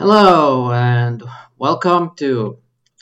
[0.00, 1.22] Hello and
[1.58, 2.56] welcome to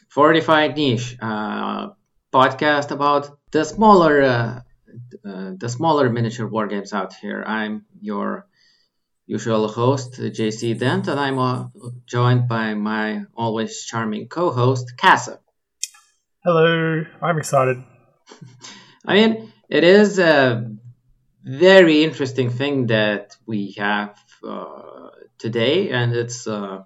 [0.08, 1.90] Fortified Niche, uh,
[2.32, 4.60] podcast about the smaller, uh,
[5.24, 7.44] uh, the smaller miniature war games out here.
[7.46, 8.48] I'm your
[9.28, 11.68] usual host, JC Dent, and I'm uh,
[12.04, 15.38] joined by my always charming co-host, Casa.
[16.42, 17.76] Hello, I'm excited.
[19.06, 20.68] I mean, it is a
[21.44, 26.82] very interesting thing that we have uh, today, and it's uh,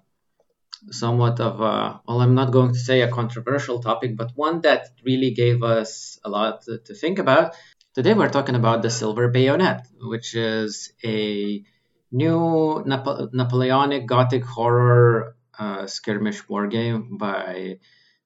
[0.91, 4.89] somewhat of a well, I'm not going to say a controversial topic, but one that
[5.03, 7.55] really gave us a lot to, to think about.
[7.93, 11.63] Today, we're talking about the Silver Bayonet, which is a
[12.11, 17.77] new Napo- Napoleonic Gothic horror uh, skirmish war game by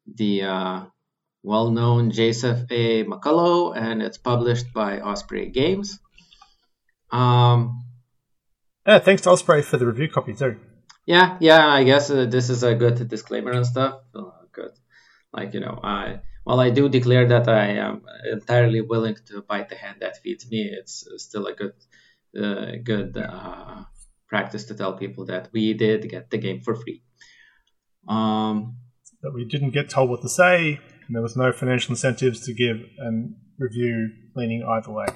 [0.08, 0.82] the uh,
[1.44, 3.04] well-known Joseph A.
[3.04, 6.00] McCullough, and it's published by Osprey Games.
[7.12, 7.84] Um,
[8.86, 10.56] Yeah, thanks to Osprey for the review copy too.
[11.08, 14.02] Yeah, yeah, I guess uh, this is a good disclaimer and stuff.
[14.14, 14.72] Uh, good,
[15.34, 19.70] like you know, I while I do declare that I am entirely willing to bite
[19.70, 21.74] the hand that feeds me, it's still a good,
[22.42, 23.84] uh, good uh,
[24.30, 27.02] practice to tell people that we did get the game for free.
[28.08, 28.78] Um,
[29.24, 32.54] That we didn't get told what to say, and there was no financial incentives to
[32.54, 35.08] give and review leaning either way.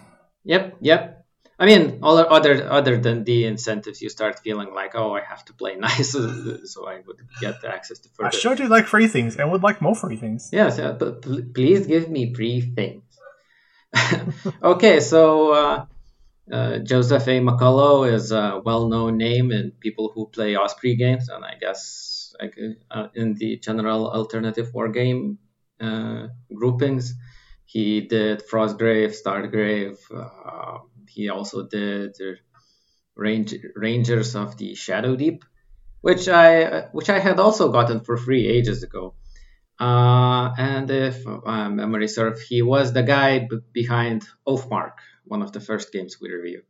[0.44, 1.21] Yep, yep.
[1.62, 5.46] I mean, all other other than the incentives, you start feeling like, oh, I have
[5.46, 8.36] to play nice, so I would get access to further.
[8.36, 10.50] I sure do like free things and would like more free things.
[10.52, 13.04] Yes, uh, but pl- please give me free things.
[14.64, 15.86] okay, so uh,
[16.52, 17.40] uh, Joseph A.
[17.40, 22.58] McCullough is a well-known name in people who play Osprey games, and I guess like,
[22.90, 25.38] uh, in the general alternative war game
[25.80, 27.14] uh, groupings,
[27.66, 30.00] he did Frostgrave, Stargrave.
[31.14, 32.16] He also did
[33.16, 35.44] Range, Rangers of the Shadow Deep,
[36.02, 39.16] which I which I had also gotten for free ages ago.
[39.80, 44.94] Uh, and if uh, memory serves, he was the guy b- behind Oathmark,
[45.26, 46.66] one of the first games we reviewed.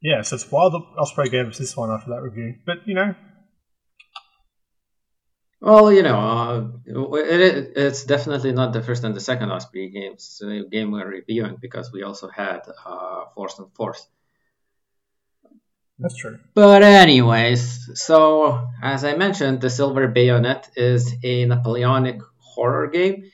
[0.00, 2.54] Yeah, so it's wild that Osprey gave us this one after that review.
[2.64, 3.14] But, you know,
[5.60, 9.88] Well, you know, uh, it, it, it's definitely not the first and the second Osprey
[9.90, 14.06] games uh, game we're reviewing because we also had uh, Force on Force.
[15.98, 16.38] that's true.
[16.54, 23.30] But anyways, so as I mentioned, the Silver Bayonet is a Napoleonic horror game.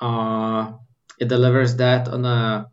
[0.00, 0.72] Uh,
[1.18, 2.70] it delivers that on a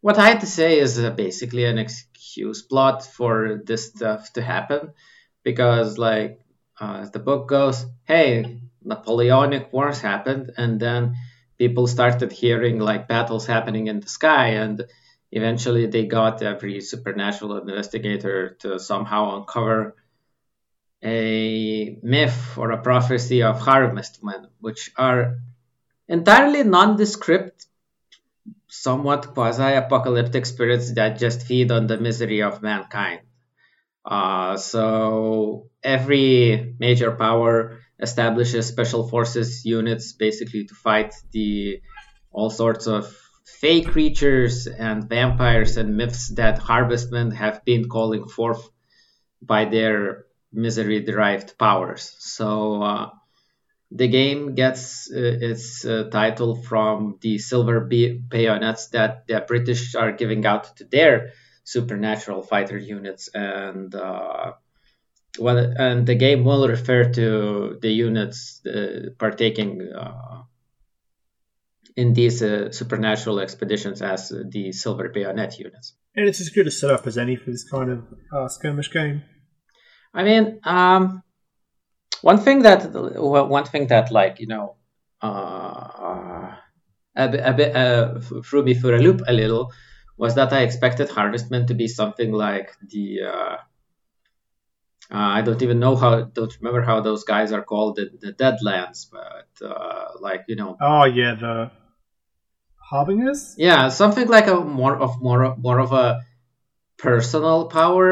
[0.00, 4.42] what I had to say is uh, basically an excuse plot for this stuff to
[4.42, 4.92] happen,
[5.44, 6.41] because like
[6.80, 11.16] uh, as the book goes, hey, Napoleonic wars happened, and then
[11.58, 14.84] people started hearing like battles happening in the sky, and
[15.30, 19.94] eventually they got every supernatural investigator to somehow uncover
[21.02, 25.38] a myth or a prophecy of harvestmen, which are
[26.08, 27.66] entirely nondescript,
[28.68, 33.20] somewhat quasi-apocalyptic spirits that just feed on the misery of mankind.
[34.04, 41.80] Uh, so every major power establishes special forces units basically to fight the
[42.32, 48.68] all sorts of fake creatures and vampires and myths that harvestmen have been calling forth
[49.40, 52.14] by their misery derived powers.
[52.18, 53.10] So uh,
[53.90, 60.12] the game gets uh, its uh, title from the silver bayonets that the British are
[60.12, 61.32] giving out to their
[61.64, 64.52] supernatural fighter units and uh,
[65.38, 70.42] well, and the game will refer to the units uh, partaking uh,
[71.96, 75.94] in these uh, supernatural expeditions as the silver bayonet units.
[76.14, 79.22] And it's as good a setup as any for this kind of uh, skirmish game.
[80.12, 81.22] I mean, um,
[82.20, 84.76] one thing that well, one thing that like you know
[85.22, 86.54] uh,
[87.16, 89.72] a, bit- a bit uh, threw me for a loop a little
[90.22, 93.56] was that I expected Harvestmen to be something like the uh,
[95.16, 98.32] uh, I don't even know how don't remember how those guys are called the, the
[98.42, 101.54] Deadlands, but uh, like you know Oh, yeah, the
[102.90, 103.54] Harbingers?
[103.58, 106.08] yeah something like a more of more more of a
[106.98, 108.06] personal power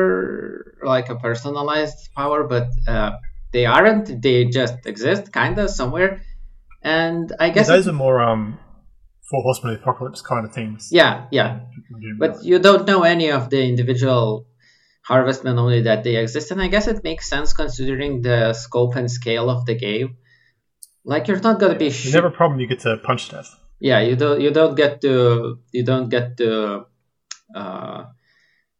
[0.82, 3.10] like a personalized power but uh,
[3.52, 6.10] they aren't they just exist kind of somewhere
[6.82, 8.58] and i Yeah, guess those it- are more um,
[9.30, 10.88] Four Horsemen of the Apocalypse kind of things.
[10.90, 11.60] yeah yeah
[12.18, 14.46] but you don't know any of the individual
[15.02, 19.10] harvestmen only that they exist and i guess it makes sense considering the scope and
[19.10, 20.16] scale of the game
[21.04, 23.30] like you're not going to be You shoo- never a problem you get to punch
[23.30, 23.50] death.
[23.80, 26.84] yeah you don't you don't get to you don't get to
[27.54, 28.04] uh,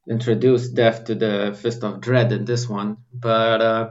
[0.09, 3.91] introduce death to the Fist of Dread in this one, but uh,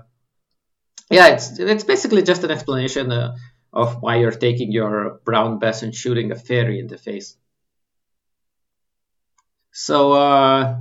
[1.12, 3.36] yeah, it's it's basically just an explanation uh,
[3.74, 7.36] of why you're taking your brown bess and shooting a fairy in the face.
[9.72, 10.78] So uh,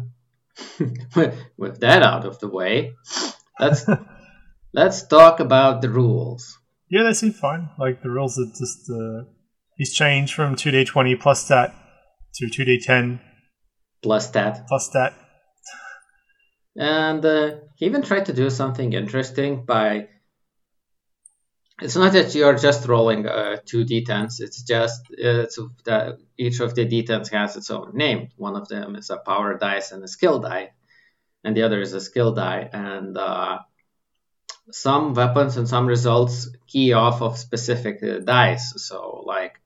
[1.57, 2.95] with that out of the way,
[3.61, 3.87] let's
[4.73, 6.59] let's talk about the rules.
[6.91, 7.71] Yeah, they seem fine.
[7.79, 9.31] Like the rules are just uh,
[9.77, 11.75] he's changed from two D twenty plus stat
[12.35, 13.21] to two D ten
[14.03, 15.15] plus stat plus stat.
[16.77, 20.09] And uh, he even tried to do something interesting by.
[21.81, 24.41] It's not that you're just rolling uh, two d10s.
[24.41, 25.59] It's just it's
[26.37, 28.29] each of the d10s has its own name.
[28.37, 30.73] One of them is a power dice and a skill die,
[31.45, 32.69] and the other is a skill die.
[32.73, 33.61] And uh,
[34.73, 38.75] some weapons and some results key off of specific uh, dice.
[38.77, 39.61] So, like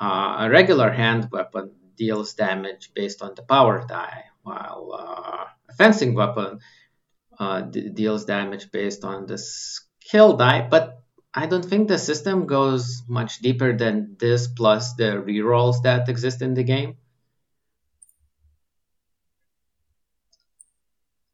[0.00, 5.74] uh, a regular hand weapon deals damage based on the power die, while uh, a
[5.74, 6.60] fencing weapon
[7.70, 10.66] d- deals damage based on the skill die.
[10.68, 10.97] But
[11.38, 16.42] I don't think the system goes much deeper than this, plus the rerolls that exist
[16.42, 16.96] in the game.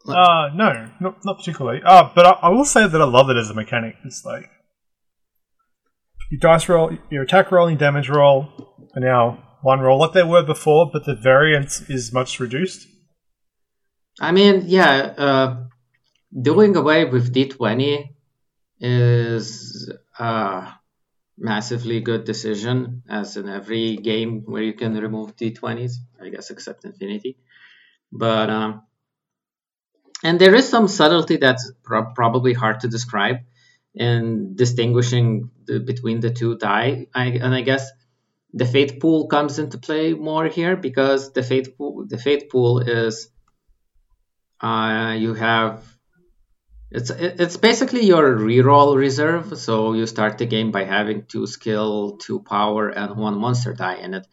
[0.06, 1.80] Uh, no, not, not particularly.
[1.82, 3.96] Uh, but I, I will say that I love it as a mechanic.
[4.04, 4.50] It's like
[6.30, 8.50] your dice roll, your attack rolling damage roll
[8.94, 12.86] are now one roll like they were before, but the variance is much reduced.
[14.20, 15.64] I mean, yeah, uh,
[16.38, 18.13] doing away with D20
[18.80, 20.74] is a
[21.38, 26.84] massively good decision, as in every game where you can remove D20s, I guess, except
[26.84, 27.38] Infinity.
[28.12, 28.82] But um,
[30.22, 33.38] and there is some subtlety that's pro- probably hard to describe
[33.94, 37.06] in distinguishing the, between the two die.
[37.14, 37.90] I, and I guess
[38.52, 42.80] the fate pool comes into play more here because the fate pool, the fate pool
[42.80, 43.28] is
[44.60, 45.93] uh, you have
[46.90, 49.58] it's it's basically your reroll reserve.
[49.58, 53.96] So you start the game by having two skill, two power, and one monster die
[53.96, 54.26] in it.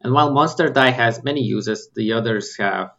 [0.00, 2.90] And while monster die has many uses, the others have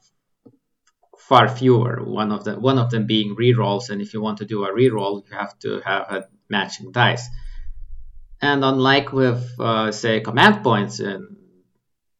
[1.17, 2.03] far fewer.
[2.03, 4.73] One of them, one of them being rerolls, and if you want to do a
[4.73, 7.27] reroll, you have to have a matching dice.
[8.41, 11.37] And unlike with, uh, say, command points in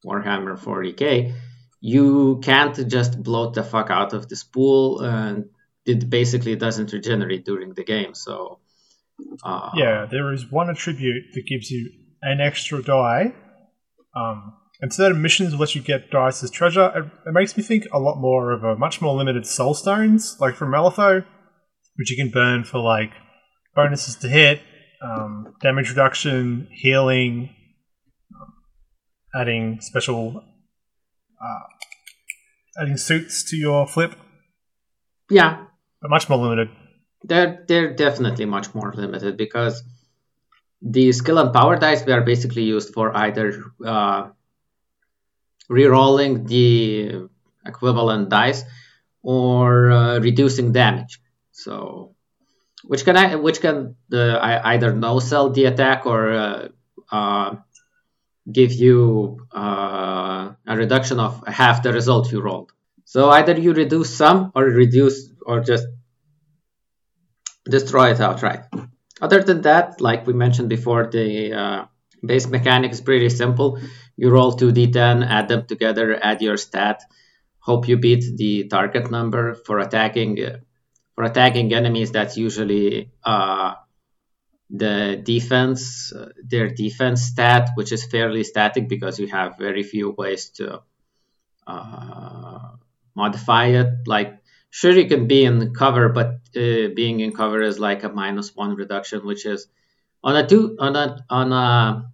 [0.05, 1.33] Warhammer 40k,
[1.81, 5.49] you can't just bloat the fuck out of this pool, and
[5.85, 8.15] it basically doesn't regenerate during the game.
[8.15, 8.59] So,
[9.43, 11.91] uh, yeah, there is one attribute that gives you
[12.21, 13.33] an extra die.
[14.15, 16.91] Um, and certain missions will let you get dice as treasure.
[16.95, 20.37] It, it, makes me think a lot more of a much more limited soul stones,
[20.39, 21.25] like from Malifaux,
[21.95, 23.11] which you can burn for like
[23.75, 24.61] bonuses to hit,
[25.01, 27.49] um, damage reduction, healing,
[28.33, 28.53] um,
[29.39, 30.43] adding special,
[31.41, 34.13] uh, adding suits to your flip.
[35.29, 35.65] Yeah,
[36.09, 36.69] much more limited.
[37.23, 39.83] They're they're definitely much more limited because
[40.81, 44.29] the skill and power dice are basically used for either uh,
[45.69, 47.27] rerolling the
[47.65, 48.63] equivalent dice
[49.23, 51.19] or uh, reducing damage.
[51.51, 52.13] So,
[52.83, 56.67] which can I, which can uh, either no sell the attack or uh,
[57.11, 57.55] uh
[58.51, 62.71] give you uh, a reduction of half the result you rolled.
[63.05, 65.87] So either you reduce some or reduce or just
[67.69, 68.61] destroy it outright.
[69.21, 71.85] Other than that, like we mentioned before, the uh,
[72.23, 73.79] base mechanic is pretty simple.
[74.17, 77.01] You roll 2d10, add them together, add your stat.
[77.59, 80.37] Hope you beat the target number for attacking.
[81.15, 83.75] For attacking enemies, that's usually uh,
[84.69, 86.11] the defense,
[86.43, 90.81] their defense stat, which is fairly static because you have very few ways to
[91.65, 92.59] uh,
[93.15, 93.87] modify it.
[94.05, 94.39] Like,
[94.75, 98.53] sure, you can be in cover, but uh, being in cover is like a minus
[98.55, 99.67] one reduction, which is
[100.25, 102.11] on a two on a on a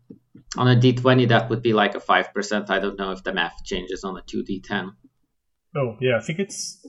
[0.58, 3.64] on a d20 that would be like a 5% i don't know if the math
[3.64, 4.92] changes on a 2d10
[5.78, 6.86] oh yeah i think it's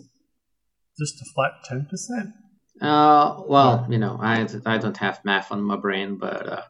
[0.98, 2.32] just a flat 10%
[2.80, 6.62] uh well you know i i don't have math on my brain but uh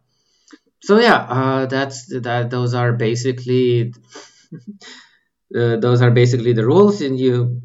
[0.83, 3.95] so yeah uh that's that those are basically
[5.57, 7.63] uh, those are basically the rules and you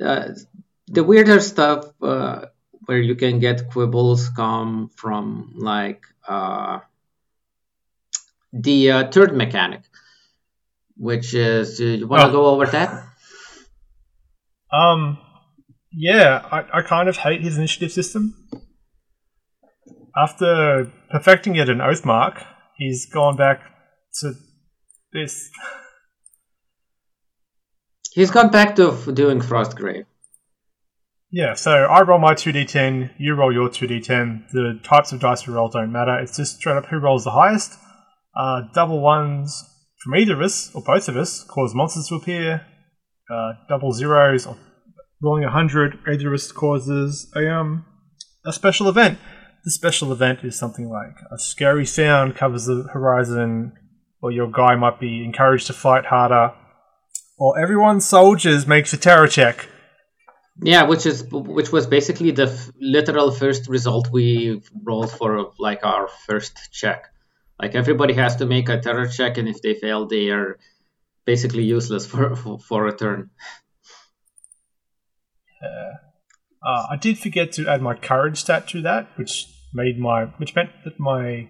[0.00, 0.28] uh,
[0.92, 2.46] the weirder stuff uh,
[2.86, 6.80] where you can get quibbles come from like uh
[8.52, 9.80] the uh, third mechanic,
[10.96, 12.32] which is you want to oh.
[12.32, 13.04] go over that?
[14.70, 15.18] Um,
[15.90, 18.34] yeah, I, I kind of hate his initiative system.
[20.14, 22.44] After perfecting it in Oathmark,
[22.76, 23.62] he's gone back
[24.20, 24.34] to
[25.12, 25.50] this.
[28.12, 30.04] He's gone back to doing Frostgrave.
[31.34, 34.50] Yeah, so I roll my 2d10, you roll your 2d10.
[34.50, 36.18] The types of dice we roll don't matter.
[36.18, 37.78] It's just straight up who rolls the highest.
[38.36, 39.64] Uh, double ones
[40.04, 42.66] from either of us, or both of us, cause monsters to appear.
[43.30, 44.58] Uh, double zeros, or
[45.22, 47.86] rolling 100, either of us causes a, um,
[48.44, 49.18] a special event.
[49.64, 53.72] The special event is something like a scary sound covers the horizon,
[54.20, 56.52] or your guy might be encouraged to fight harder,
[57.38, 59.68] or everyone's soldiers makes a terror check.
[60.64, 65.84] Yeah, which is which was basically the f- literal first result we rolled for like
[65.84, 67.08] our first check.
[67.60, 70.58] Like everybody has to make a terror check, and if they fail, they are
[71.24, 73.30] basically useless for for, for a turn.
[76.64, 80.54] Uh, I did forget to add my courage stat to that, which made my which
[80.54, 81.48] meant that my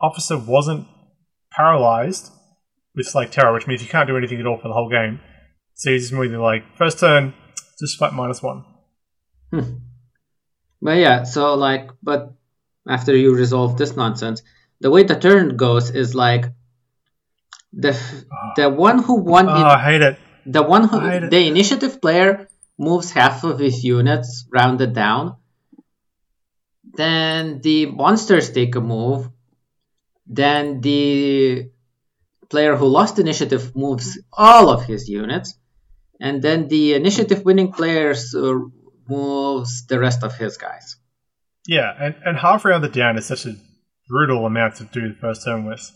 [0.00, 0.86] officer wasn't
[1.50, 2.30] paralyzed
[2.94, 5.20] with like terror, which means you can't do anything at all for the whole game.
[5.74, 7.34] So he's just moving like first turn,
[7.78, 8.64] just fight minus one.
[9.50, 9.78] Hmm.
[10.82, 12.32] But yeah, so like, but
[12.88, 14.42] after you resolve this nonsense,
[14.80, 16.46] the way the turn goes is like
[17.72, 17.92] the
[18.56, 18.68] the ah.
[18.68, 20.18] one who won Oh, in, I hate it.
[20.46, 21.30] the one who hate it.
[21.30, 25.36] the initiative player moves half of his units rounded down.
[26.94, 29.28] Then the monsters take a move.
[30.26, 31.70] Then the
[32.48, 35.58] player who lost initiative moves all of his units,
[36.20, 38.58] and then the initiative winning players uh,
[39.08, 40.96] moves the rest of his guys.
[41.66, 43.54] Yeah, and, and half the down is such a
[44.08, 45.90] brutal amount to do the first turn with.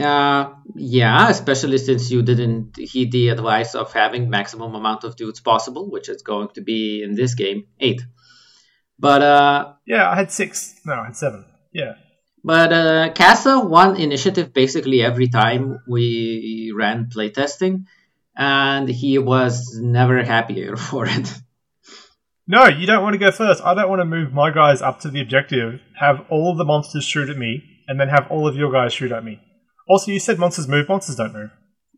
[0.00, 5.40] Uh, yeah, especially since you didn't heed the advice of having maximum amount of dudes
[5.40, 8.02] possible, which is going to be in this game eight.
[8.98, 10.80] But uh, Yeah, I had six.
[10.84, 11.44] No, I had seven.
[11.72, 11.94] Yeah.
[12.42, 17.86] but uh, Casa won initiative basically every time we ran playtesting,
[18.36, 21.32] and he was never happier for it.
[22.46, 23.62] No, you don't want to go first.
[23.64, 26.64] I don't want to move my guys up to the objective, have all of the
[26.64, 29.40] monsters shoot at me, and then have all of your guys shoot at me.
[29.88, 30.88] Also, you said monsters move.
[30.88, 31.50] Monsters don't move.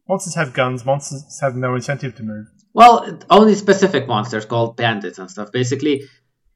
[0.08, 0.84] Monsters have guns.
[0.84, 2.46] Monsters have no incentive to move.
[2.74, 5.50] Well, only specific monsters called bandits and stuff.
[5.50, 6.02] Basically,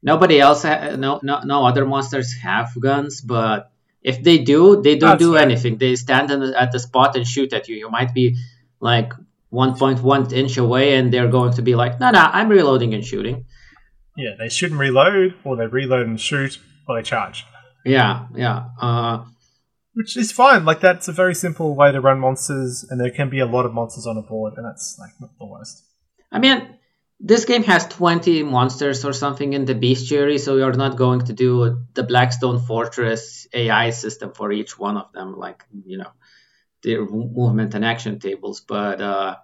[0.01, 3.21] nobody else, ha- no, no, no other monsters have guns.
[3.21, 3.71] But
[4.01, 5.41] if they do, they don't That's do fair.
[5.41, 5.77] anything.
[5.77, 7.75] They stand in the, at the spot and shoot at you.
[7.75, 8.37] You might be
[8.79, 9.11] like
[9.51, 13.45] 1.1 inch away, and they're going to be like, "No, no, I'm reloading and shooting."
[14.17, 17.45] Yeah, they shoot and reload, or they reload and shoot, or they charge.
[17.85, 18.65] Yeah, yeah.
[18.79, 19.25] Uh,
[19.93, 20.65] Which is fine.
[20.65, 23.65] Like that's a very simple way to run monsters, and there can be a lot
[23.65, 25.83] of monsters on a board, and that's like not the worst.
[26.31, 26.77] I mean,
[27.19, 31.33] this game has 20 monsters or something in the bestiary, so you're not going to
[31.33, 36.11] do the Blackstone Fortress AI system for each one of them, like, you know,
[36.83, 38.61] their movement and action tables.
[38.61, 39.35] But, uh,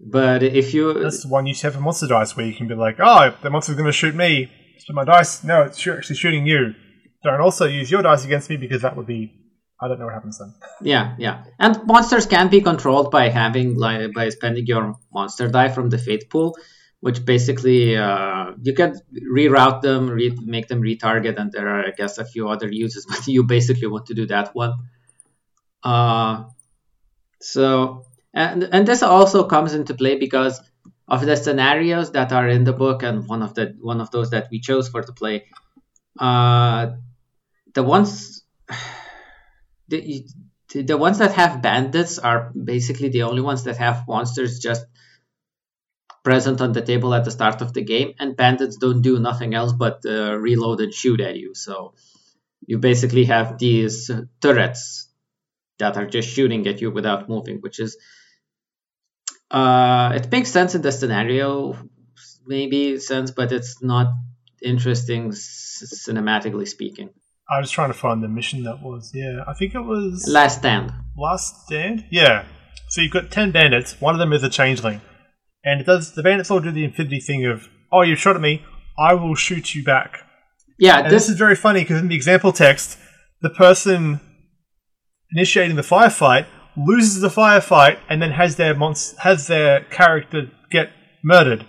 [0.00, 2.74] but if you, That's the one you have a monster dice where you can be
[2.74, 4.50] like, oh, the monster's going to shoot me.
[4.78, 5.44] Spin my dice.
[5.44, 6.74] No, it's actually shooting you.
[7.22, 9.32] Don't also use your dice against me because that would be.
[9.80, 10.54] I don't know what happens then.
[10.80, 11.44] yeah, yeah.
[11.58, 15.98] And monsters can be controlled by having, like, by spending your monster die from the
[15.98, 16.56] fate pool,
[17.00, 19.00] which basically, uh, you can
[19.36, 23.06] reroute them, re- make them retarget, and there are, I guess, a few other uses,
[23.10, 24.74] but you basically want to do that one.
[25.82, 26.44] Uh,
[27.40, 30.60] so and and this also comes into play because
[31.08, 34.30] of the scenarios that are in the book and one of the one of those
[34.30, 35.44] that we chose for the play.
[36.18, 36.92] Uh,
[37.74, 38.44] the ones
[39.88, 40.26] the
[40.74, 44.86] the ones that have bandits are basically the only ones that have monsters just
[46.24, 49.54] present on the table at the start of the game, and bandits don't do nothing
[49.54, 51.54] else but uh, reload and shoot at you.
[51.54, 51.94] So
[52.64, 54.10] you basically have these
[54.40, 55.11] turrets
[55.82, 57.96] that are just shooting at you without moving, which is
[59.50, 61.76] uh, it makes sense in the scenario,
[62.46, 64.06] maybe sense, but it's not
[64.62, 67.10] interesting cinematically speaking.
[67.50, 69.10] I was trying to find the mission that was.
[69.12, 70.92] Yeah, I think it was Last stand.
[71.16, 72.06] Last Stand.
[72.10, 72.46] Yeah.
[72.88, 74.00] So you've got ten bandits.
[74.00, 75.02] One of them is a changeling,
[75.64, 76.14] and it does.
[76.14, 78.64] The bandits all do the infinity thing of, oh, you shot at me.
[78.98, 80.20] I will shoot you back.
[80.78, 82.98] Yeah, this this is very funny because in the example text,
[83.42, 84.20] the person
[85.34, 86.46] initiating the firefight
[86.76, 90.90] loses the firefight and then has their monst- has their character get
[91.22, 91.64] murdered,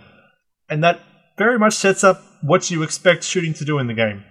[0.70, 1.00] and that
[1.38, 4.24] very much sets up what you expect shooting to do in the game.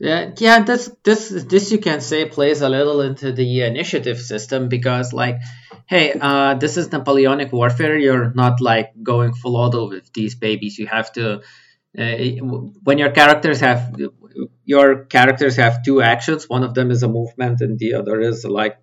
[0.00, 4.68] Yeah, yeah, this this this you can say plays a little into the initiative system
[4.68, 5.38] because like,
[5.86, 7.98] hey, uh, this is Napoleonic warfare.
[7.98, 10.78] You're not like going full auto with these babies.
[10.78, 11.42] You have to
[11.96, 12.16] Uh,
[12.82, 13.96] when your characters have
[14.64, 16.48] your characters have two actions.
[16.48, 18.78] One of them is a movement, and the other is like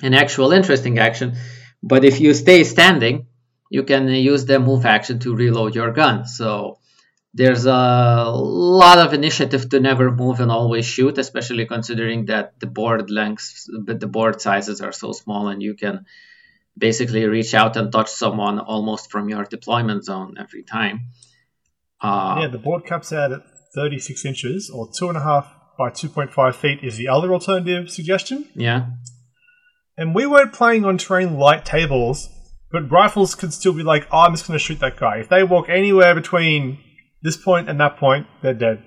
[0.00, 1.34] an actual interesting action.
[1.82, 3.26] But if you stay standing,
[3.70, 6.26] you can use the move action to reload your gun.
[6.26, 6.78] So
[7.34, 12.66] there's a lot of initiative to never move and always shoot, especially considering that the
[12.66, 16.04] board lengths, the board sizes are so small, and you can
[16.78, 21.08] basically reach out and touch someone almost from your deployment zone every time.
[22.02, 23.42] Uh, yeah, the board caps out at
[23.74, 28.46] 36 inches, or two and a half by 2.5 feet is the other alternative suggestion.
[28.54, 28.86] Yeah.
[29.96, 32.28] And we weren't playing on terrain light tables,
[32.70, 35.18] but rifles could still be like, oh, I'm just going to shoot that guy.
[35.18, 36.78] If they walk anywhere between
[37.22, 38.82] this point and that point, they're dead.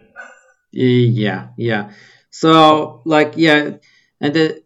[0.71, 1.91] Yeah, yeah.
[2.31, 3.77] So, like, yeah,
[4.19, 4.63] and the,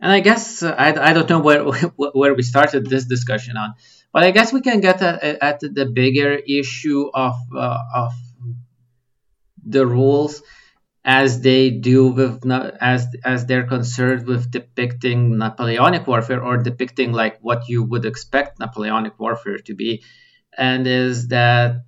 [0.00, 1.64] and I guess uh, I, I don't know where
[1.96, 3.74] where we started this discussion on,
[4.14, 8.12] but I guess we can get at, at the bigger issue of uh, of
[9.66, 10.42] the rules
[11.04, 17.38] as they do with as as they're concerned with depicting Napoleonic warfare or depicting like
[17.40, 20.02] what you would expect Napoleonic warfare to be,
[20.56, 21.82] and is that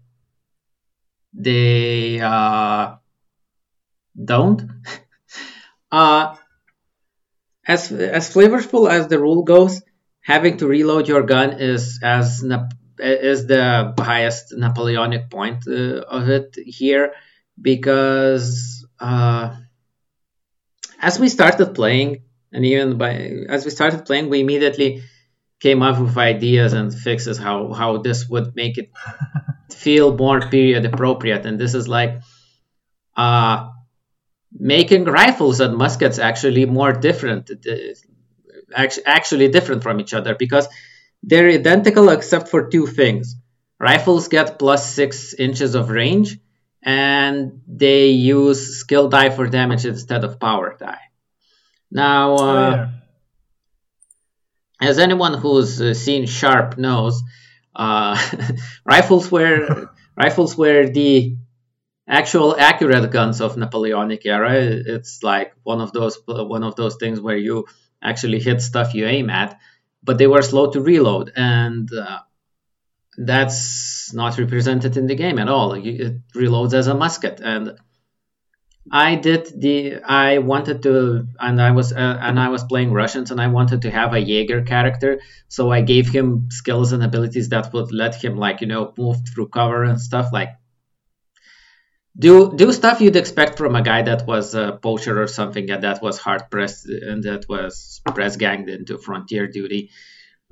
[1.32, 2.96] they uh,
[4.24, 4.62] don't.
[5.92, 6.36] uh,
[7.66, 9.82] as as flavorful as the rule goes,
[10.26, 12.44] having to reload your gun is as
[12.98, 17.12] is the highest Napoleonic point uh, of it here
[17.60, 19.54] because uh,
[21.00, 23.12] as we started playing, and even by
[23.48, 25.02] as we started playing, we immediately
[25.60, 28.90] came up with ideas and fixes how how this would make it
[29.70, 31.46] feel more period appropriate.
[31.46, 32.20] And this is like
[33.16, 33.68] uh,
[34.52, 37.50] making rifles and muskets actually more different,
[38.74, 40.68] actually different from each other because
[41.22, 43.36] they're identical except for two things.
[43.78, 46.38] Rifles get plus six inches of range,
[46.82, 51.00] and they use skill die for damage instead of power die.
[51.90, 52.90] Now, uh, oh, yeah.
[54.80, 57.22] as anyone who's uh, seen Sharpe knows,
[57.74, 58.16] uh,
[58.84, 61.36] rifles were rifles were the
[62.08, 64.54] actual accurate guns of Napoleonic era.
[64.54, 67.66] It's like one of those one of those things where you
[68.10, 69.58] actually hit stuff you aim at,
[70.02, 72.20] but they were slow to reload, and uh,
[73.18, 75.72] that's not represented in the game at all.
[75.72, 77.76] It reloads as a musket, and
[78.90, 80.00] I did the.
[80.04, 83.82] I wanted to, and I was, uh, and I was playing Russians, and I wanted
[83.82, 85.20] to have a Jaeger character.
[85.48, 89.16] So I gave him skills and abilities that would let him, like you know, move
[89.28, 90.28] through cover and stuff.
[90.32, 90.50] Like
[92.18, 95.82] do do stuff you'd expect from a guy that was a poacher or something, and
[95.82, 99.90] that was hard pressed and that was press ganged into frontier duty,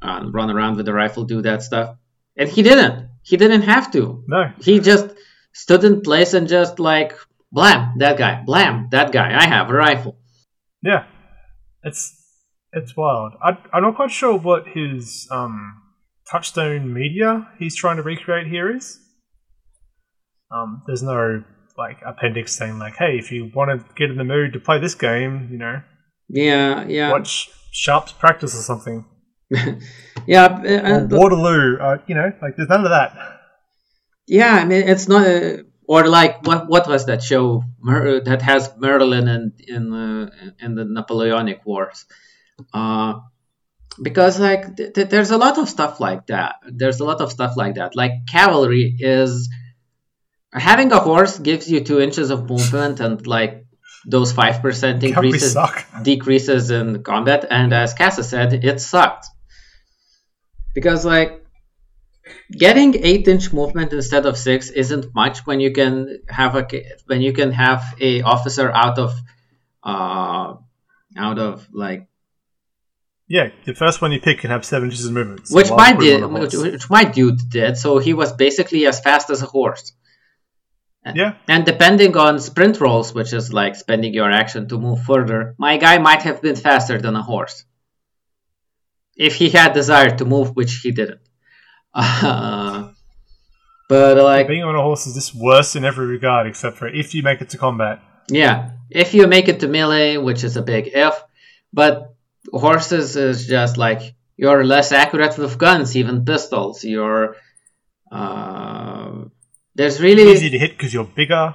[0.02, 1.96] uh, run around with a rifle, do that stuff
[2.36, 3.08] and he didn't.
[3.22, 4.24] He didn't have to.
[4.26, 4.52] No.
[4.60, 5.14] He just
[5.52, 7.16] stood in place and just like
[7.52, 9.36] blam that guy, blam that guy.
[9.36, 10.18] I have a rifle.
[10.82, 11.06] Yeah,
[11.82, 12.20] it's
[12.72, 13.34] it's wild.
[13.42, 15.80] I, I'm not quite sure what his um,
[16.30, 18.98] touchstone media he's trying to recreate here is.
[20.50, 21.44] Um, there's no
[21.76, 24.80] like appendix saying like, hey, if you want to get in the mood to play
[24.80, 25.82] this game, you know,
[26.28, 29.04] yeah, yeah, watch Sharp's practice or something.
[30.26, 31.78] yeah, uh, Waterloo.
[31.78, 33.40] Uh, you know, like there's none of that.
[34.26, 38.42] Yeah, I mean it's not a, or like what what was that show Mer- that
[38.42, 42.06] has Merlin and in the in the Napoleonic Wars?
[42.72, 43.20] Uh,
[44.02, 46.56] because like th- th- there's a lot of stuff like that.
[46.66, 47.94] There's a lot of stuff like that.
[47.94, 49.48] Like cavalry is
[50.54, 53.66] having a horse gives you two inches of movement and like
[54.06, 55.56] those five percent increases
[56.02, 57.46] decreases in combat.
[57.50, 59.26] And as Casa said, it sucked.
[60.74, 61.44] Because like
[62.50, 67.20] getting eight inch movement instead of six isn't much when you can have a when
[67.20, 69.14] you can have a officer out of
[69.82, 70.54] uh
[71.16, 72.08] out of like
[73.28, 75.48] yeah the first one you pick can have seven inches of movement.
[75.48, 79.30] So which my did which, which my dude did so he was basically as fast
[79.30, 79.92] as a horse
[81.14, 85.54] yeah and depending on sprint rolls which is like spending your action to move further
[85.58, 87.64] my guy might have been faster than a horse
[89.16, 91.20] if he had desire to move, which he didn't.
[91.96, 92.90] Uh,
[93.88, 97.14] but like being on a horse is just worse in every regard, except for if
[97.14, 98.00] you make it to combat.
[98.28, 101.22] Yeah, if you make it to melee, which is a big if,
[101.72, 102.16] but
[102.50, 106.82] horses is just like you're less accurate with guns, even pistols.
[106.82, 107.36] You're
[108.10, 109.26] uh,
[109.74, 111.54] there's really easy to hit because you're bigger.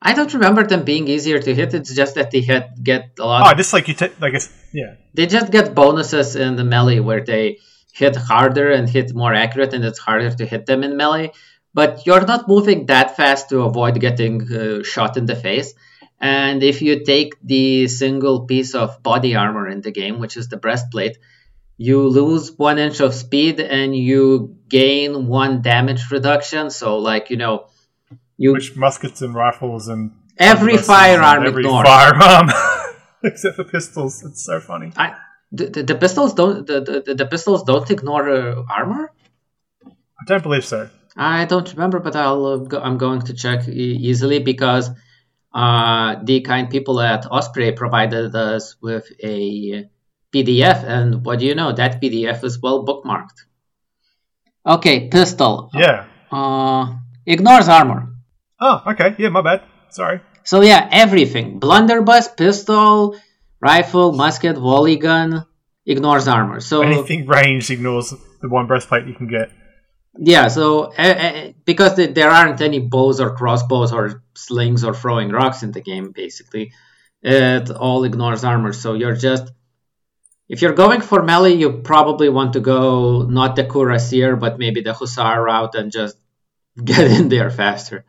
[0.00, 1.74] I don't remember them being easier to hit.
[1.74, 3.50] It's just that they had get a lot.
[3.50, 4.94] Oh, just like you, t- like it's yeah.
[5.14, 7.58] They just get bonuses in the melee where they
[7.92, 11.32] hit harder and hit more accurate, and it's harder to hit them in melee.
[11.72, 15.74] But you're not moving that fast to avoid getting uh, shot in the face.
[16.20, 20.48] And if you take the single piece of body armor in the game, which is
[20.48, 21.18] the breastplate,
[21.76, 26.70] you lose one inch of speed and you gain one damage reduction.
[26.70, 27.66] So, like you know,
[28.36, 31.86] you Which muskets and rifles and every firearm and every ignored.
[31.86, 32.50] firearm
[33.22, 34.22] except for pistols.
[34.24, 34.92] It's so funny.
[34.96, 35.14] I,
[35.52, 39.12] the, the, the pistols don't the, the, the pistols don't ignore uh, armor.
[39.84, 40.88] I don't believe so.
[41.16, 44.90] I don't remember, but I'll uh, go, I'm going to check e- easily because
[45.54, 49.88] uh, the kind people at Osprey provided us with a
[50.36, 51.72] PDF, and what do you know?
[51.72, 53.38] That PDF is well bookmarked.
[54.66, 55.70] Okay, pistol.
[55.72, 56.04] Yeah.
[56.30, 58.12] Uh, ignores armor.
[58.60, 59.14] Oh, okay.
[59.18, 59.62] Yeah, my bad.
[59.90, 60.20] Sorry.
[60.44, 63.16] So yeah, everything: blunderbuss, pistol,
[63.60, 65.46] rifle, musket, volley gun,
[65.86, 66.60] ignores armor.
[66.60, 68.10] So Anything ranged ignores
[68.42, 69.50] the one breastplate you can get.
[70.18, 74.94] Yeah, so uh, uh, because th- there aren't any bows or crossbows or slings or
[74.94, 76.72] throwing rocks in the game, basically,
[77.22, 78.72] it all ignores armor.
[78.72, 79.52] So you're just,
[80.48, 84.82] if you're going for melee, you probably want to go not the cuirassier, but maybe
[84.82, 86.16] the hussar route and just
[86.84, 88.04] get in there faster.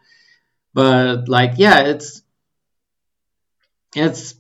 [0.73, 2.21] But like, yeah, it's
[3.95, 4.35] it's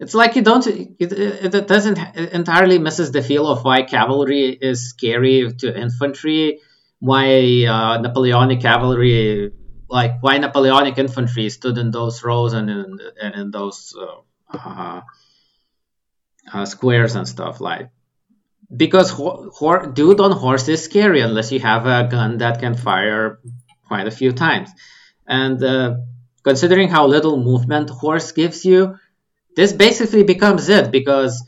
[0.00, 4.48] it's like you don't it, it, doesn't it entirely misses the feel of why cavalry
[4.48, 6.60] is scary to infantry
[7.00, 9.52] why uh, Napoleonic cavalry,
[9.88, 15.00] like why Napoleonic infantry stood in those rows and in, and in those uh, uh,
[16.52, 17.90] uh, squares and stuff like.
[18.74, 22.74] Because ho- ho- dude on horse is scary unless you have a gun that can
[22.74, 23.40] fire
[23.86, 24.70] quite a few times,
[25.26, 25.96] and uh,
[26.42, 28.98] considering how little movement horse gives you,
[29.56, 31.42] this basically becomes it because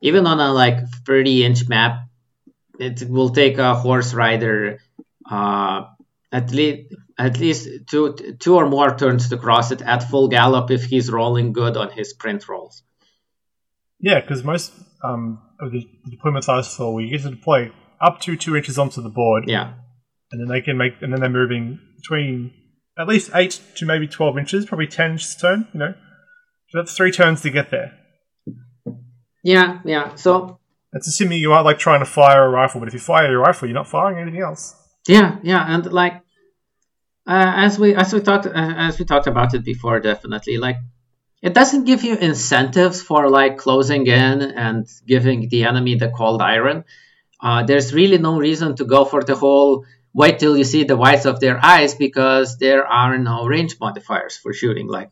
[0.00, 2.08] even on a like 30 inch map
[2.78, 4.78] it will take a horse rider
[5.30, 5.84] uh,
[6.30, 10.70] at least at least two two or more turns to cross it at full gallop
[10.70, 12.82] if he's rolling good on his sprint rolls.
[14.00, 18.36] Yeah, because most um, of the deployment size for you get to deploy up to
[18.36, 19.74] two inches onto the board, Yeah,
[20.30, 22.52] and then they can make, and then they're moving between
[22.98, 25.68] at least eight to maybe twelve inches, probably ten inches a turn.
[25.72, 25.94] You know,
[26.70, 27.92] so that's three turns to get there.
[29.42, 30.14] yeah, yeah.
[30.14, 30.58] So
[30.92, 33.40] That's assuming you are like trying to fire a rifle, but if you fire your
[33.40, 34.74] rifle, you're not firing anything else.
[35.08, 36.14] yeah, yeah, and like
[37.26, 40.76] uh, as we as we talked uh, as we talked about it before, definitely like
[41.42, 46.42] it doesn't give you incentives for like closing in and giving the enemy the cold
[46.42, 46.84] iron.
[47.40, 50.96] Uh, there's really no reason to go for the whole wait till you see the
[50.96, 54.88] whites of their eyes because there are no range modifiers for shooting.
[54.88, 55.10] Like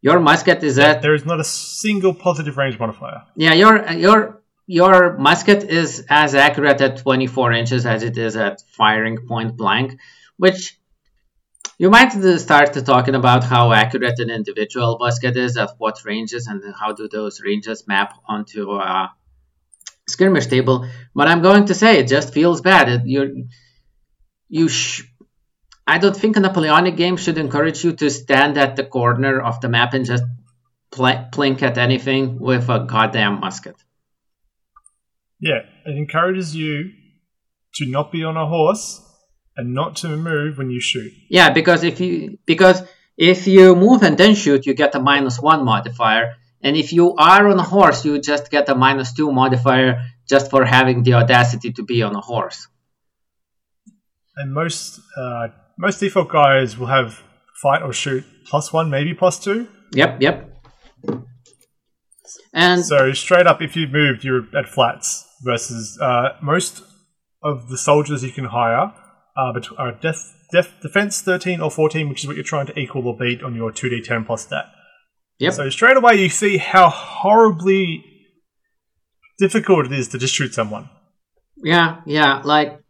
[0.00, 3.22] your musket is at There is not a single positive range modifier.
[3.36, 8.62] yeah your your your musket is as accurate at 24 inches as it is at
[8.70, 9.98] firing point blank,
[10.36, 10.79] which
[11.80, 16.62] you might start talking about how accurate an individual musket is at what ranges and
[16.78, 19.10] how do those ranges map onto a
[20.06, 20.86] skirmish table.
[21.14, 22.90] But I'm going to say it just feels bad.
[22.90, 23.48] It, you
[24.50, 25.04] you sh-
[25.86, 29.62] I don't think a Napoleonic game should encourage you to stand at the corner of
[29.62, 30.24] the map and just
[30.92, 33.76] pl- plink at anything with a goddamn musket.
[35.40, 36.90] Yeah, it encourages you
[37.76, 39.06] to not be on a horse
[39.56, 41.12] and not to move when you shoot.
[41.28, 42.82] Yeah, because if you because
[43.16, 47.14] if you move and then shoot, you get a minus one modifier, and if you
[47.16, 51.14] are on a horse, you just get a minus two modifier just for having the
[51.14, 52.68] audacity to be on a horse.
[54.36, 57.22] And most uh, most default guys will have
[57.60, 59.68] fight or shoot plus one, maybe plus two.
[59.92, 60.46] Yep, yep.
[62.52, 65.26] And So straight up, if you moved, you're at flats.
[65.42, 66.82] Versus uh, most
[67.42, 68.92] of the soldiers you can hire
[69.36, 72.78] are, bet- are def- def- defense 13 or 14, which is what you're trying to
[72.78, 74.66] equal or beat on your 2d10 plus stat.
[75.38, 75.52] Yep.
[75.54, 78.04] So straight away, you see how horribly
[79.38, 80.90] difficult it is to just shoot someone.
[81.56, 82.80] Yeah, yeah, like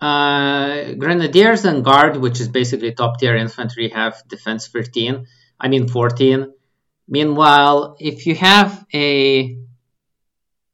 [0.00, 5.26] uh, Grenadiers and Guard, which is basically top tier infantry, have defense 13.
[5.60, 6.52] I mean 14.
[7.08, 9.56] Meanwhile, if you have a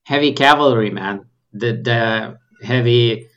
[0.04, 3.28] heavy cavalryman, the the heavy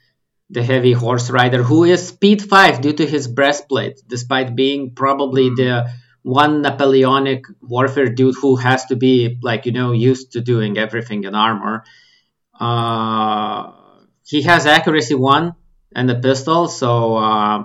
[0.50, 5.50] the heavy horse rider who is speed 5 due to his breastplate, despite being probably
[5.50, 5.90] the
[6.24, 11.24] one Napoleonic warfare dude who has to be like you know used to doing everything
[11.24, 11.84] in armor.
[12.60, 13.72] Uh,
[14.26, 15.56] he has accuracy one
[15.96, 17.64] and a pistol, so uh,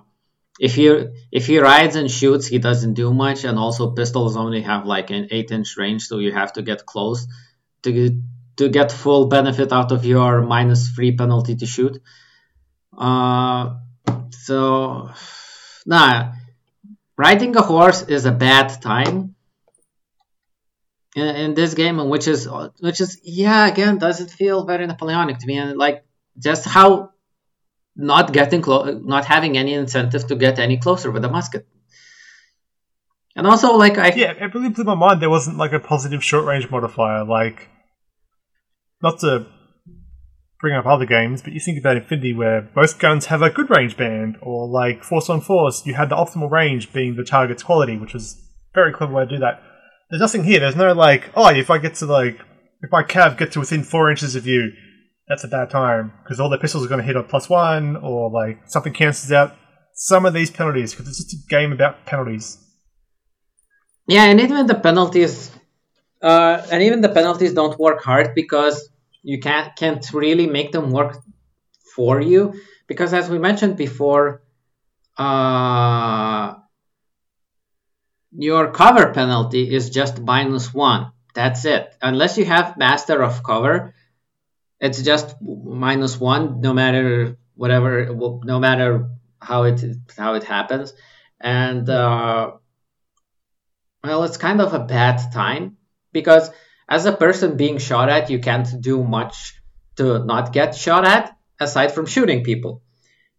[0.58, 0.86] if he
[1.32, 3.44] if he rides and shoots, he doesn't do much.
[3.44, 6.86] And also, pistols only have like an eight inch range, so you have to get
[6.86, 7.26] close
[7.82, 8.22] to
[8.56, 12.00] to get full benefit out of your minus three penalty to shoot.
[12.98, 13.76] Uh,
[14.30, 15.10] so,
[15.86, 16.32] nah,
[17.16, 19.34] riding a horse is a bad time.
[21.14, 22.48] in, in this game, which is
[22.80, 26.04] which is yeah again doesn't feel very Napoleonic to me, and like
[26.38, 27.10] just how
[27.96, 31.66] not getting close, not having any incentive to get any closer with a musket.
[33.36, 35.22] And also, like I yeah, it really blew my mind.
[35.22, 37.24] There wasn't like a positive short range modifier.
[37.24, 37.68] Like,
[39.02, 39.46] not to
[40.64, 43.68] bring up other games, but you think about Infinity, where most guns have a good
[43.68, 47.62] range band, or like Force on Force, you had the optimal range being the target's
[47.62, 49.60] quality, which was very clever way to do that.
[50.08, 50.60] There's nothing here.
[50.60, 52.38] There's no like, oh, if I get to like,
[52.80, 54.72] if my cav get to within four inches of you,
[55.28, 57.96] that's a bad time because all the pistols are going to hit on plus one,
[57.96, 59.54] or like something cancels out
[59.92, 62.56] some of these penalties because it's just a game about penalties.
[64.08, 65.50] Yeah, and even the penalties,
[66.22, 68.88] uh, and even the penalties don't work hard because
[69.24, 71.16] you can't can't really make them work
[71.96, 72.54] for you
[72.86, 74.42] because as we mentioned before,
[75.16, 76.54] uh,
[78.36, 81.12] your cover penalty is just minus one.
[81.34, 81.96] That's it.
[82.02, 83.94] Unless you have master of cover,
[84.78, 89.08] it's just minus one, no matter whatever, no matter
[89.40, 89.82] how it
[90.16, 90.92] how it happens.
[91.40, 92.52] And uh,
[94.02, 95.78] well, it's kind of a bad time
[96.12, 96.50] because
[96.88, 99.60] as a person being shot at, you can't do much
[99.96, 102.82] to not get shot at aside from shooting people.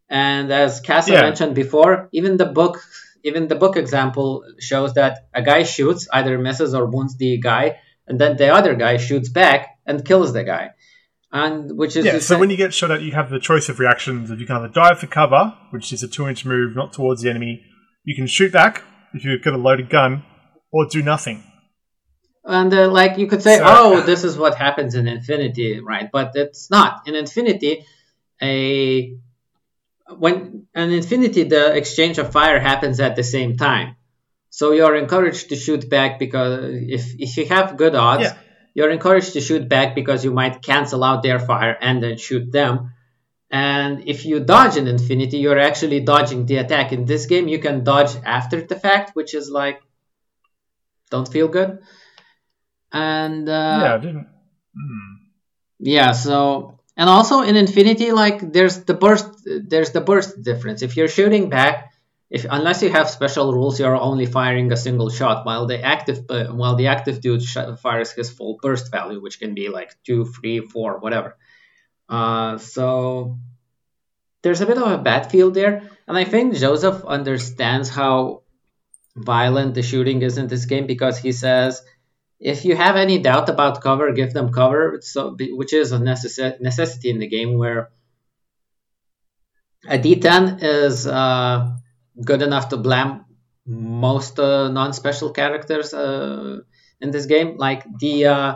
[0.10, 1.22] And as Casa yeah.
[1.22, 2.82] mentioned before, even the book
[3.26, 7.80] even the book example shows that a guy shoots, either misses or wounds the guy,
[8.08, 10.70] and then the other guy shoots back and kills the guy.
[11.32, 12.20] And which is yeah.
[12.20, 14.30] So when you get shot at, you have the choice of reactions.
[14.30, 17.30] If you can either dive for cover, which is a two-inch move, not towards the
[17.32, 17.66] enemy.
[18.04, 20.24] You can shoot back if you've got a loaded gun,
[20.72, 21.44] or do nothing.
[22.46, 26.10] And uh, like you could say, so, oh, this is what happens in Infinity, right?
[26.12, 27.08] But it's not.
[27.08, 27.86] In Infinity,
[28.42, 29.16] a
[30.18, 33.96] when in Infinity the exchange of fire happens at the same time.
[34.50, 38.38] So you're encouraged to shoot back because if if you have good odds, yeah.
[38.76, 42.52] you're encouraged to shoot back because you might cancel out their fire and then shoot
[42.52, 42.94] them.
[43.50, 46.92] And if you dodge in Infinity, you're actually dodging the attack.
[46.92, 49.82] In this game, you can dodge after the fact, which is like
[51.10, 51.80] don't feel good.
[52.96, 54.28] And uh, yeah, I didn't.
[54.74, 55.14] Hmm.
[55.80, 60.82] Yeah, so and also in Infinity, like there's the burst, there's the burst difference.
[60.82, 61.92] If you're shooting back,
[62.30, 66.24] if unless you have special rules, you're only firing a single shot, while the active
[66.30, 69.94] uh, while the active dude sh- fires his full burst value, which can be like
[70.06, 71.36] two, three, four, whatever.
[72.08, 73.38] Uh, so
[74.42, 78.44] there's a bit of a bad battlefield there, and I think Joseph understands how
[79.18, 81.82] violent the shooting is in this game because he says
[82.39, 86.60] if you have any doubt about cover, give them cover, so which is a necess-
[86.60, 87.89] necessity in the game where
[89.88, 91.71] a D10 is uh,
[92.24, 93.26] good enough to blam
[93.67, 96.60] most uh, non-special characters uh,
[97.02, 97.58] in this game.
[97.58, 98.56] Like the uh,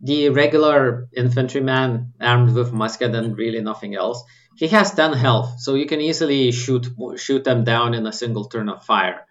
[0.00, 4.22] the regular infantryman armed with musket and really nothing else,
[4.56, 6.86] he has 10 health, so you can easily shoot
[7.16, 9.24] shoot them down in a single turn of fire.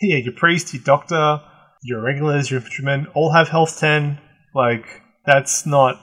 [0.00, 1.40] Yeah, your priest, your doctor,
[1.82, 4.18] your regulars, your infantrymen all have health 10.
[4.54, 6.00] Like, that's not.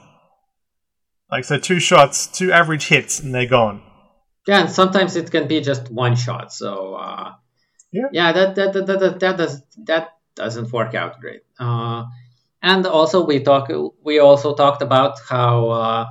[1.30, 3.82] Like, so two shots, two average hits, and they're gone.
[4.46, 6.52] Yeah, and sometimes it can be just one shot.
[6.52, 7.32] So, uh,
[7.92, 11.42] yeah, yeah that, that, that, that, that, does, that doesn't work out great.
[11.58, 12.04] Uh,
[12.62, 13.70] and also, we talk,
[14.04, 16.06] we also talked about how uh,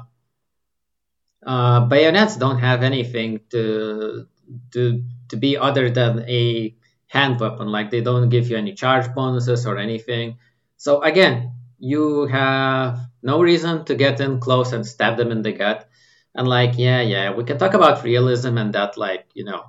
[1.45, 4.25] uh, bayonets don't have anything to,
[4.71, 6.75] to, to be other than a
[7.10, 7.67] hand weapon.
[7.67, 10.38] Like they don't give you any charge bonuses or anything.
[10.78, 15.52] So again, you have no reason to get in close and stab them in the
[15.52, 15.89] gut.
[16.36, 19.63] And like, yeah, yeah, we can talk about realism and that, like, you know,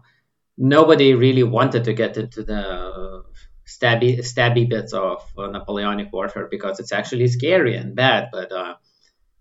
[0.59, 3.24] nobody really wanted to get into the
[3.66, 8.29] stabby, stabby bits of uh, Napoleonic warfare because it's actually scary and bad.
[8.33, 8.74] But uh,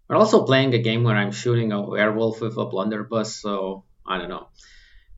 [0.08, 4.18] we're also playing a game where I'm shooting a werewolf with a blunderbuss, so I
[4.18, 4.48] don't know.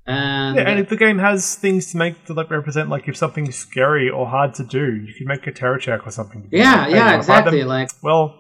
[0.06, 3.16] And yeah, and if the game has things to make to like represent like if
[3.16, 6.50] something's scary or hard to do, you can make a terror check or something.
[6.52, 7.64] Yeah, like, yeah, exactly.
[7.64, 8.36] Like, well,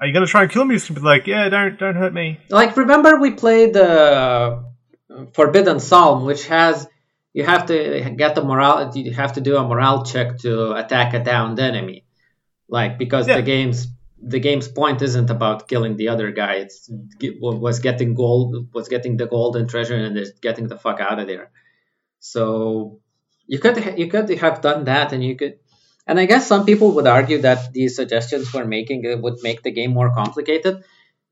[0.00, 0.76] are you gonna try and kill me?
[0.76, 2.38] You can be like, yeah, don't don't hurt me.
[2.48, 4.62] Like, remember we played the uh,
[5.34, 6.86] Forbidden Psalm, which has
[7.32, 8.92] you have to get the morale.
[8.94, 12.04] You have to do a morale check to attack a downed enemy,
[12.68, 13.36] like because yeah.
[13.36, 13.88] the game's
[14.22, 16.54] the game's point isn't about killing the other guy.
[16.54, 16.90] It's
[17.40, 21.18] was getting gold, was getting the gold and treasure, and just getting the fuck out
[21.18, 21.50] of there.
[22.20, 23.00] So
[23.46, 25.58] you could you could have done that, and you could.
[26.06, 29.70] And I guess some people would argue that these suggestions we're making would make the
[29.70, 30.84] game more complicated.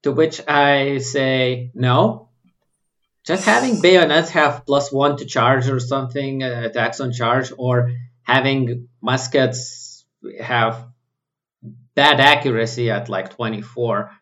[0.03, 2.29] To which I say no.
[3.25, 7.90] Just having bayonets have plus one to charge or something, uh, attacks on charge, or
[8.22, 10.05] having muskets
[10.40, 10.87] have
[11.97, 14.13] bad accuracy at like 24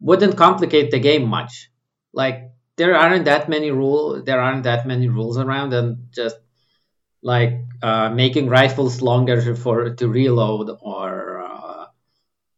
[0.00, 1.70] wouldn't complicate the game much.
[2.14, 6.36] Like there aren't that many rule there aren't that many rules around and just
[7.22, 11.86] like uh, making rifles longer for to reload or uh,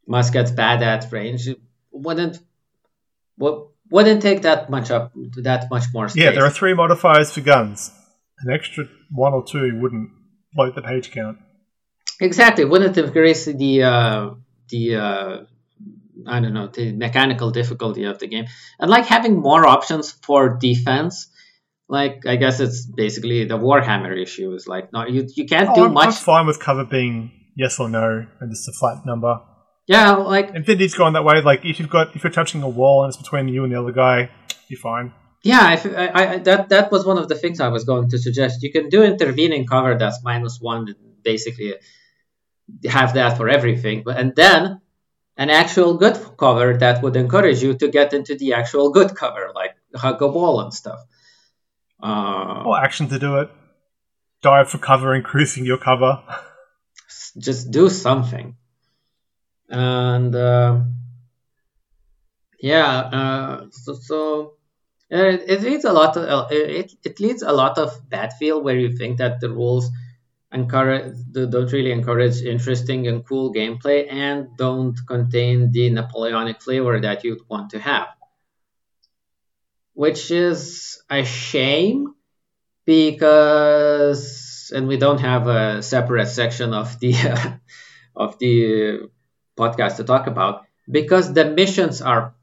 [0.07, 1.49] muskets bad at range
[1.91, 2.39] wouldn't
[3.91, 6.23] wouldn't take that much up that much more space.
[6.23, 7.91] Yeah, there are three modifiers for guns.
[8.41, 10.11] An extra one or two wouldn't
[10.53, 11.39] bloat the page count.
[12.21, 14.31] Exactly, wouldn't increase the uh,
[14.69, 15.37] the uh,
[16.27, 18.47] I don't know the mechanical difficulty of the game,
[18.79, 21.29] and like having more options for defense.
[21.89, 25.75] Like I guess it's basically the Warhammer issue is like not you you can't oh,
[25.75, 26.07] do I'm, much.
[26.07, 29.41] I'm fine with cover being yes or no and just a flat number.
[29.87, 31.41] Yeah, like Infinity's gone that way.
[31.41, 33.81] Like if you've got if you're touching a wall and it's between you and the
[33.81, 34.31] other guy,
[34.69, 35.15] you're fine.
[35.43, 38.19] Yeah, if, I, I, that that was one of the things I was going to
[38.19, 38.63] suggest.
[38.63, 41.75] You can do intervening cover that's minus one, basically
[42.87, 44.81] have that for everything, But, and then
[45.37, 49.53] an actual good cover that would encourage you to get into the actual good cover,
[49.55, 51.01] like hug a wall and stuff.
[52.03, 53.51] Uh, or action to do it.
[54.43, 56.23] Dive for cover, increasing your cover.
[57.39, 58.57] Just do something.
[59.69, 60.81] And uh,
[62.61, 64.53] yeah, uh, so, so
[65.11, 68.77] it, it leads a lot of it, it leads a lot of bad feel where
[68.77, 69.91] you think that the rules
[70.53, 77.25] encourage don't really encourage interesting and cool gameplay and don't contain the Napoleonic flavor that
[77.25, 78.09] you'd want to have.
[79.95, 82.15] Which is a shame
[82.87, 87.15] because and we don't have a separate section of the
[88.17, 89.11] of the
[89.57, 92.35] podcast to talk about because the missions are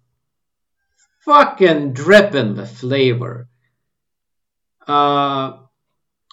[1.25, 3.47] fucking dripping with flavor.
[4.87, 5.57] Uh,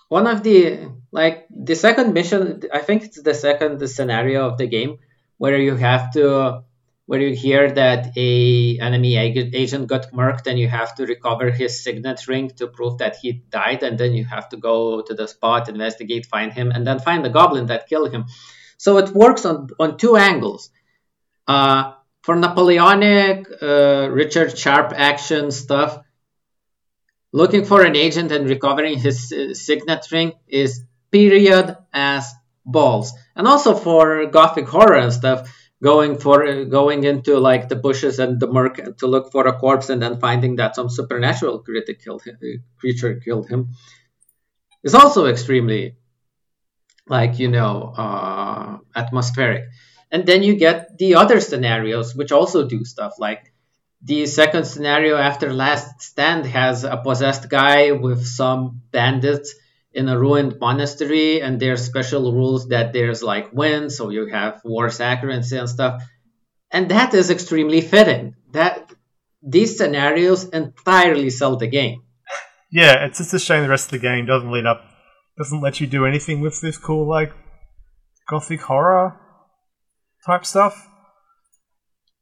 [0.08, 4.66] one of the like the second mission, I think it's the second scenario of the
[4.66, 4.98] game
[5.36, 6.64] where you have to
[7.04, 11.82] where you hear that a enemy agent got murked and you have to recover his
[11.84, 15.26] signet ring to prove that he died and then you have to go to the
[15.26, 18.24] spot investigate find him and then find the goblin that killed him.
[18.78, 20.70] So it works on on two angles.
[21.46, 25.98] Uh, for napoleonic uh, Richard Sharpe action stuff
[27.32, 32.32] looking for an agent and recovering his uh, signet ring is period as
[32.64, 33.12] balls.
[33.36, 35.48] And also for gothic horror and stuff
[35.82, 39.90] going for going into like the bushes and the murk to look for a corpse
[39.90, 42.38] and then finding that some supernatural creature killed him,
[42.78, 43.74] creature killed him
[44.82, 45.96] is also extremely
[47.08, 49.64] like you know uh, atmospheric.
[50.10, 53.52] And then you get the other scenarios which also do stuff like
[54.04, 59.54] the second scenario after last stand has a possessed guy with some bandits
[59.94, 64.60] in a ruined monastery and there's special rules that there's like wind so you have
[64.64, 66.02] worse accuracy and stuff.
[66.70, 68.34] And that is extremely fitting.
[68.52, 68.92] That
[69.42, 72.02] these scenarios entirely sell the game.
[72.70, 74.82] Yeah it's just a shame the rest of the game doesn't lead up
[75.36, 77.32] doesn't let you do anything with this cool like
[78.28, 79.18] gothic horror
[80.24, 80.88] type stuff.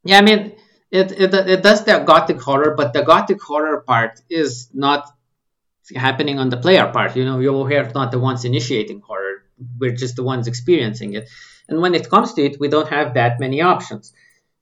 [0.05, 0.57] Yeah i mean
[0.91, 5.07] it, it, it does the gothic horror but the gothic horror part is not
[5.95, 7.17] happening on the player part.
[7.17, 9.45] You know, we're not the ones initiating horror.
[9.79, 11.29] We're just the ones experiencing it.
[11.69, 14.13] And when it comes to it, we don't have that many options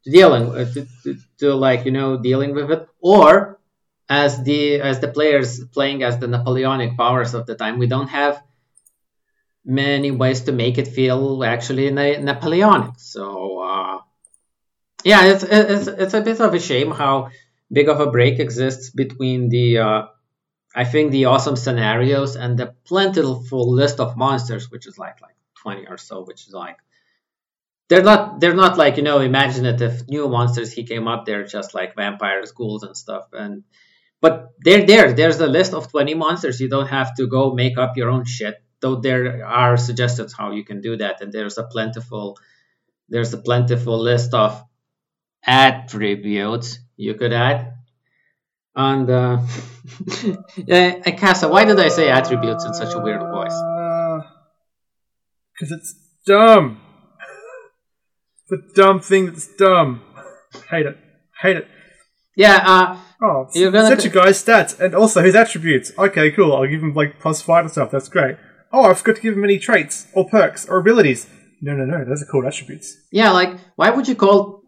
[0.05, 2.89] to dealing with, to, to, to like you know dealing with it.
[3.01, 3.61] Or
[4.09, 8.09] as the as the players playing as the Napoleonic powers of the time, we don't
[8.09, 8.43] have
[9.65, 12.95] many ways to make it feel actually na- Napoleonic.
[12.99, 13.99] So uh,
[15.05, 17.31] yeah, it's, it's it's a bit of a shame how
[17.71, 20.03] big of a break exists between the uh,
[20.79, 25.35] I think the awesome scenarios and the plentiful list of monsters, which is like like
[25.63, 26.79] 20 or so, which is like
[27.89, 31.25] they're not they're not like you know imaginative new monsters he came up.
[31.25, 33.25] They're just like vampires ghouls and stuff.
[33.33, 33.65] And
[34.21, 35.13] but they're there.
[35.13, 36.61] There's a list of 20 monsters.
[36.61, 40.53] You don't have to go make up your own shit though there are suggestions how
[40.53, 41.21] you can do that.
[41.21, 42.39] And there's a plentiful
[43.09, 44.63] there's a plentiful list of
[45.45, 47.78] attributes you could add
[48.79, 49.43] and uh,
[50.57, 53.61] yeah, Casa, why did I say attributes in such a weird voice?
[55.53, 56.81] Because uh, it's dumb.
[58.49, 60.03] It's a dumb thing that's dumb.
[60.71, 60.97] Hate it.
[61.43, 61.69] Hate it.
[62.37, 62.63] Yeah.
[62.65, 65.91] Uh, oh, you're gonna set your guy's stats and also his attributes.
[65.99, 66.55] Okay, cool.
[66.55, 67.91] I'll give him like plus five and stuff.
[67.91, 68.37] That's great.
[68.73, 71.27] Oh, I forgot to give him any traits or perks or abilities.
[71.61, 72.05] No, no, no.
[72.05, 72.97] Those are called attributes.
[73.11, 74.63] Yeah, like why would you call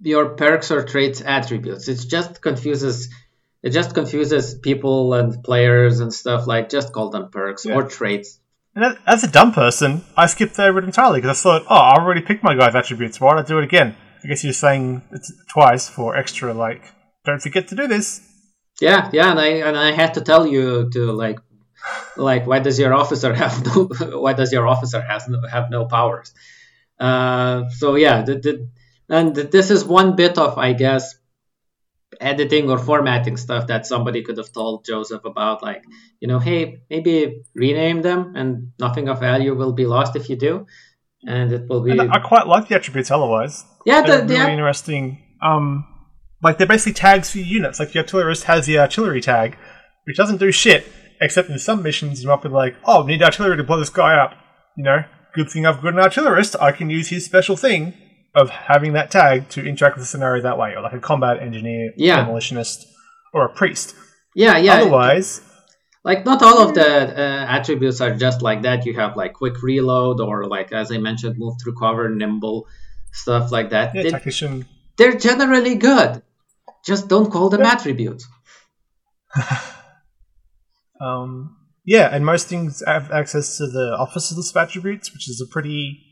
[0.00, 1.86] your perks or traits attributes?
[1.88, 3.10] It just confuses
[3.62, 7.74] it just confuses people and players and stuff like just call them perks yeah.
[7.74, 8.40] or traits
[8.74, 11.96] And as a dumb person, I skipped over it entirely because I thought, oh, I
[11.96, 13.20] already picked my guy's attributes.
[13.20, 13.94] Why would I do it again?
[14.24, 16.82] I guess you're saying it twice for extra, like,
[17.24, 18.20] don't forget to do this.
[18.80, 21.38] Yeah, yeah, and I and I had to tell you to like,
[22.16, 23.88] like, why does your officer have no?
[24.20, 26.32] Why does your officer has no, have no powers?
[26.98, 28.68] Uh, so yeah, the, the,
[29.08, 31.16] and this is one bit of, I guess,
[32.20, 35.84] editing or formatting stuff that somebody could have told Joseph about, like,
[36.20, 40.36] you know, hey, maybe rename them and nothing of value will be lost if you
[40.36, 40.66] do.
[41.24, 41.92] And it will be.
[41.92, 43.64] And I quite like the attributes otherwise.
[43.86, 45.22] Yeah, they're the, really interesting.
[45.40, 45.86] Um,
[46.42, 47.78] like they're basically tags for your units.
[47.78, 49.56] Like the artillerist has the artillery tag,
[50.04, 50.86] which doesn't do shit,
[51.20, 54.14] except in some missions you might be like, oh, need artillery to blow this guy
[54.14, 54.34] up.
[54.76, 55.04] You know,
[55.34, 56.56] good thing I've got an artillerist.
[56.60, 57.94] I can use his special thing
[58.34, 61.40] of having that tag to interact with the scenario that way, or like a combat
[61.40, 62.24] engineer, yeah.
[62.24, 62.86] demolitionist,
[63.32, 63.94] or a priest.
[64.34, 64.74] Yeah, yeah.
[64.74, 65.42] Otherwise,
[66.04, 68.86] like not all of the uh, attributes are just like that.
[68.86, 72.66] You have like quick reload, or like as I mentioned, move through cover, nimble,
[73.12, 73.94] stuff like that.
[73.94, 74.66] Yeah, tactician.
[74.96, 76.22] They're generally good.
[76.84, 77.72] Just don't call them yeah.
[77.72, 78.26] attributes.
[81.00, 85.46] um, yeah, and most things have access to the list of attributes, which is a
[85.46, 86.11] pretty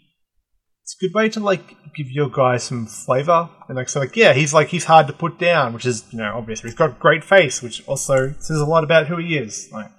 [0.90, 4.16] it's a good way to like give your guy some flavor and like so like
[4.16, 6.90] yeah he's like he's hard to put down which is you know obviously he's got
[6.90, 9.90] a great face which also says a lot about who he is like.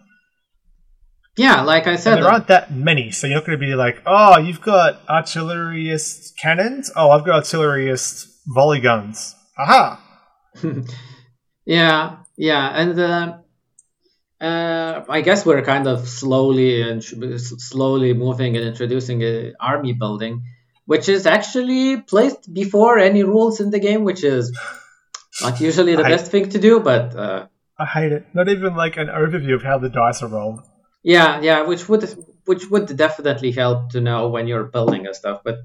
[1.38, 4.02] Yeah like i said there aren't that many so you're not going to be like
[4.06, 6.92] oh you've got artilleryist cannons?
[6.96, 9.36] Oh i've got artilleryist volley guns.
[9.58, 10.00] Aha!
[11.66, 13.38] Yeah yeah and uh,
[14.42, 20.44] uh, I guess we're kind of slowly and slowly moving and introducing a army building
[20.86, 24.58] which is actually placed before any rules in the game, which is
[25.42, 28.26] not usually the best thing to do, but uh, I hate it.
[28.34, 30.62] Not even like an overview of how the dice are rolled.
[31.04, 32.04] Yeah, yeah, which would
[32.46, 35.42] which would definitely help to know when you're building and stuff.
[35.44, 35.60] But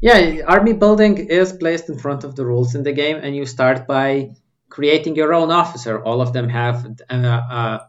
[0.00, 3.46] yeah, army building is placed in front of the rules in the game, and you
[3.46, 4.30] start by
[4.68, 6.02] creating your own officer.
[6.02, 7.88] All of them have a, a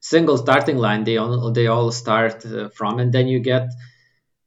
[0.00, 1.04] single starting line.
[1.04, 3.68] They all they all start uh, from, and then you get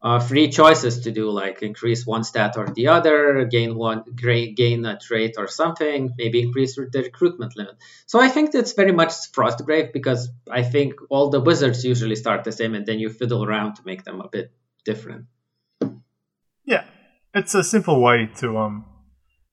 [0.06, 4.86] uh, free choices to do, like increase one stat or the other, gain one, gain
[4.86, 7.76] a trait or something, maybe increase the recruitment limit.
[8.06, 12.43] So I think that's very much Frostgrave because I think all the wizards usually start
[12.43, 14.51] the same, and then you fiddle around to make them a bit
[14.86, 15.26] different.
[16.66, 16.84] Yeah,
[17.34, 18.86] it's a simple way to um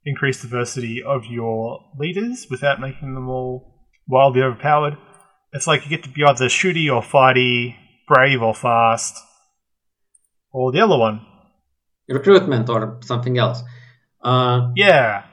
[0.05, 4.99] increase diversity of your leaders without making them all wildly overpowered.
[5.55, 7.75] It's like you get to be either shooty or fighty,
[8.07, 9.17] brave or fast
[10.53, 11.27] or the other one?
[12.09, 13.63] Recruitment or something else.
[14.21, 15.25] Uh, yeah,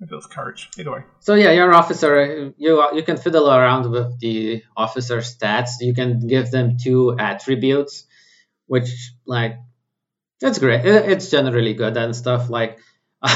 [0.00, 0.68] it feels courage.
[0.78, 1.04] Either way.
[1.20, 5.80] So yeah, your officer, you you can fiddle around with the officer stats.
[5.80, 8.06] You can give them two attributes,
[8.66, 9.58] which like
[10.40, 10.84] that's great.
[10.84, 12.78] It's generally good and stuff like.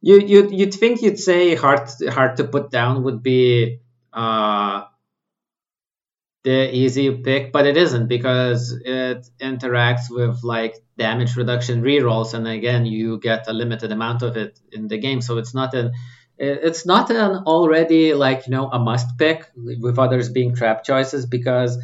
[0.00, 3.80] you you you'd think you'd say hard hard to put down would be
[4.12, 4.84] uh
[6.44, 12.46] the easy pick, but it isn't because it interacts with like damage reduction rerolls, and
[12.46, 15.20] again, you get a limited amount of it in the game.
[15.20, 15.92] So it's not an
[16.38, 21.26] it's not an already like you know a must pick with others being trap choices
[21.26, 21.78] because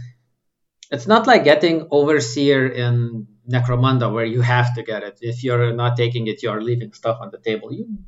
[0.93, 5.19] it's not like getting overseer in Necromunda where you have to get it.
[5.21, 7.73] If you're not taking it, you're leaving stuff on the table.
[7.73, 7.99] You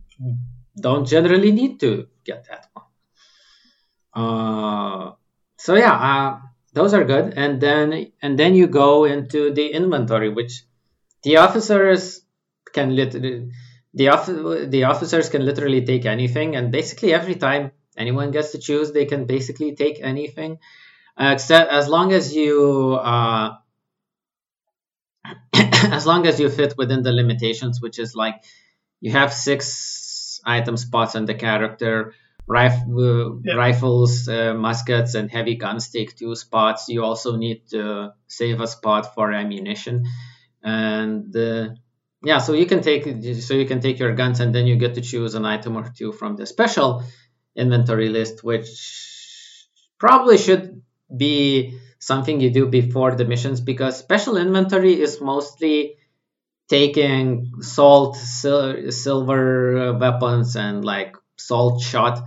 [0.80, 2.84] don't generally need to get that one.
[4.14, 5.12] Uh,
[5.56, 6.40] so yeah, uh,
[6.72, 7.34] those are good.
[7.36, 10.64] And then and then you go into the inventory, which
[11.22, 12.22] the officers
[12.72, 13.50] can literally
[13.94, 18.58] the off- the officers can literally take anything, and basically every time anyone gets to
[18.58, 20.58] choose, they can basically take anything,
[21.16, 23.56] uh, except as long as you uh,
[25.54, 28.44] as long as you fit within the limitations, which is like
[29.00, 32.14] you have six item spots on the character
[32.48, 33.54] Rif- uh, yeah.
[33.54, 36.88] rifles, uh, muskets, and heavy guns take two spots.
[36.88, 40.04] You also need to save a spot for ammunition,
[40.62, 41.70] and uh,
[42.22, 43.04] yeah, so you can take
[43.42, 45.90] so you can take your guns, and then you get to choose an item or
[45.96, 47.02] two from the special
[47.56, 48.68] inventory list, which
[49.98, 50.82] probably should
[51.14, 55.96] be something you do before the missions because special inventory is mostly
[56.68, 62.22] taking salt, sil- silver weapons, and like salt shot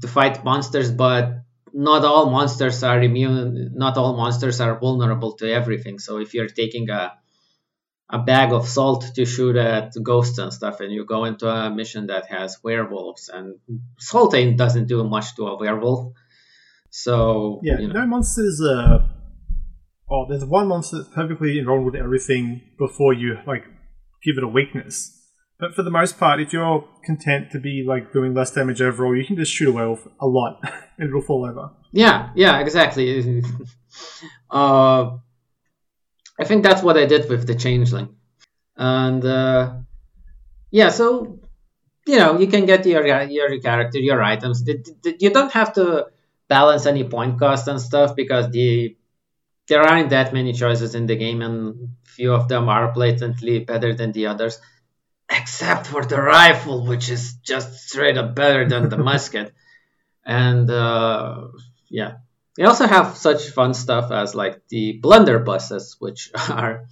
[0.00, 1.42] to fight monsters, but
[1.72, 3.72] not all monsters are immune.
[3.74, 5.98] Not all monsters are vulnerable to everything.
[5.98, 7.12] So if you're taking a
[8.10, 11.70] a bag of salt to shoot at ghosts and stuff, and you go into a
[11.70, 13.56] mission that has werewolves, and
[13.98, 16.12] salt ain't doesn't do much to a werewolf.
[16.90, 18.00] So yeah, you know.
[18.00, 19.08] no monsters are
[20.10, 23.64] oh, there's one monster that's perfectly enrolled with everything before you like
[24.22, 25.18] give it a weakness.
[25.58, 29.16] But for the most part, if you're content to be like doing less damage overall,
[29.16, 30.60] you can just shoot a a lot
[30.98, 31.70] and it'll fall over.
[31.92, 33.42] Yeah, yeah, exactly.
[34.50, 35.16] uh,
[36.40, 38.16] I think that's what I did with the changeling,
[38.76, 39.74] and uh,
[40.70, 41.38] yeah, so
[42.06, 44.64] you know you can get your your character, your items.
[44.66, 46.06] You don't have to
[46.48, 48.96] balance any point cost and stuff because the
[49.68, 53.94] there aren't that many choices in the game, and few of them are blatantly better
[53.94, 54.58] than the others,
[55.32, 59.52] except for the rifle, which is just straight up better than the musket.
[60.24, 61.48] And uh,
[61.88, 62.18] yeah,
[62.56, 66.86] they also have such fun stuff as like the blunderbusses, which are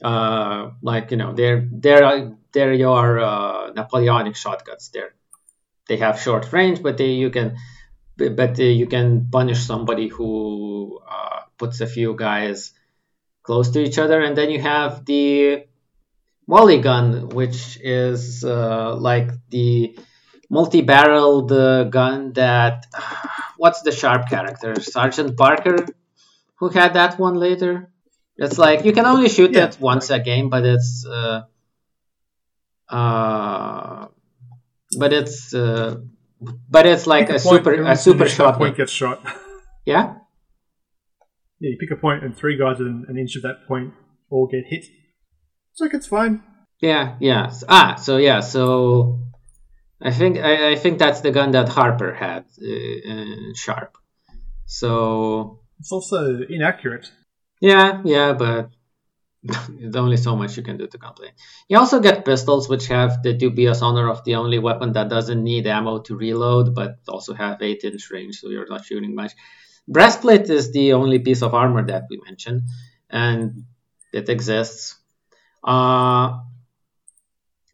[0.00, 4.90] uh, like you know they're they're they're your uh, Napoleonic shotguns.
[4.94, 5.14] There,
[5.88, 7.56] they have short range, but they you can
[8.16, 12.72] but you can punish somebody who uh, puts a few guys
[13.42, 15.64] close to each other, and then you have the
[16.48, 19.96] volley gun, which is uh, like the
[20.50, 22.86] multi-barreled uh, gun that
[23.56, 24.80] what's the Sharpe character?
[24.80, 25.86] Sergeant Harper
[26.56, 27.92] who had that one later?
[28.36, 29.66] It's like you can only shoot yeah.
[29.66, 31.42] it once a game but it's uh,
[32.88, 34.06] uh,
[34.96, 35.96] but it's uh,
[36.70, 38.56] but it's like a, a super a super shot.
[38.56, 39.22] point gets shot.
[39.84, 40.14] Yeah?
[41.60, 43.92] Yeah you pick a point and three guys within an inch of that point
[44.30, 44.84] all get hit
[45.78, 46.42] it's like it's fine
[46.80, 49.20] yeah yeah ah so yeah so
[50.00, 53.98] I think I, I think that's the gun that Harper had, uh, uh, Sharpe.
[54.66, 57.10] So it's also inaccurate.
[57.60, 58.70] Yeah, yeah, but
[59.68, 61.32] there's only so much you can do to complain.
[61.68, 65.42] You also get pistols, which have the dubious honor of the only weapon that doesn't
[65.42, 69.32] need ammo to reload, but also have 8 inch range, so you're not shooting much.
[69.88, 72.62] Breastplate is the only piece of armor that we mentioned,
[73.10, 73.64] and
[74.12, 74.96] it exists.
[75.62, 76.40] Uh,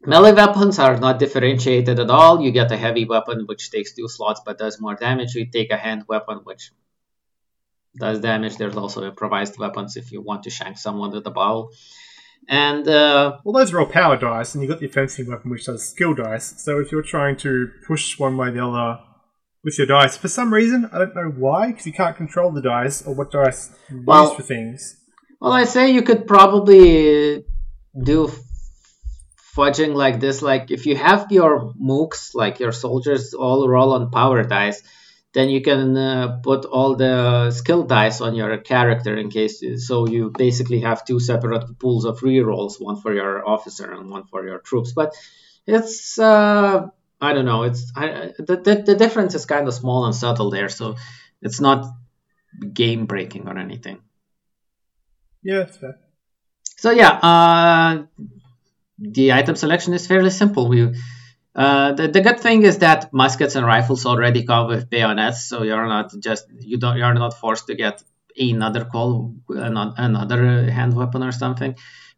[0.05, 2.41] Melee weapons are not differentiated at all.
[2.41, 5.33] You get a heavy weapon which takes two slots but does more damage.
[5.33, 6.71] You take a hand weapon which
[7.97, 8.57] does damage.
[8.57, 11.71] There's also improvised weapons if you want to shank someone with a bow.
[12.47, 15.65] And uh, well, those are all power dice, and you got the fencing weapon which
[15.65, 16.61] does skill dice.
[16.61, 18.99] So if you're trying to push one way or the other
[19.63, 22.61] with your dice, for some reason I don't know why, because you can't control the
[22.61, 24.97] dice or what dice you well, use for things.
[25.41, 27.43] Well, I say you could probably
[27.97, 28.31] do
[29.55, 34.11] fudging like this like if you have your mooks like your soldiers all roll on
[34.11, 34.81] power dice
[35.35, 40.07] then you can uh, put all the skill dice on your character in case so
[40.07, 44.47] you basically have two separate pools of rerolls one for your officer and one for
[44.47, 44.93] your troops.
[44.93, 45.13] But
[45.67, 46.87] it's uh,
[47.19, 50.51] i don't know it's I, the, the, the difference is kind of small and subtle
[50.51, 50.95] there so
[51.41, 51.85] it's not
[52.73, 53.99] game breaking or anything.
[55.43, 55.99] Yeah it's fair
[56.85, 57.91] so yeah uh,
[58.99, 60.67] the item selection is fairly simple.
[60.67, 60.93] We
[61.55, 65.63] uh, the, the good thing is that muskets and rifles already come with bayonets, so
[65.63, 68.03] you're not just you don't you're not forced to get
[68.37, 71.75] another call another hand weapon or something.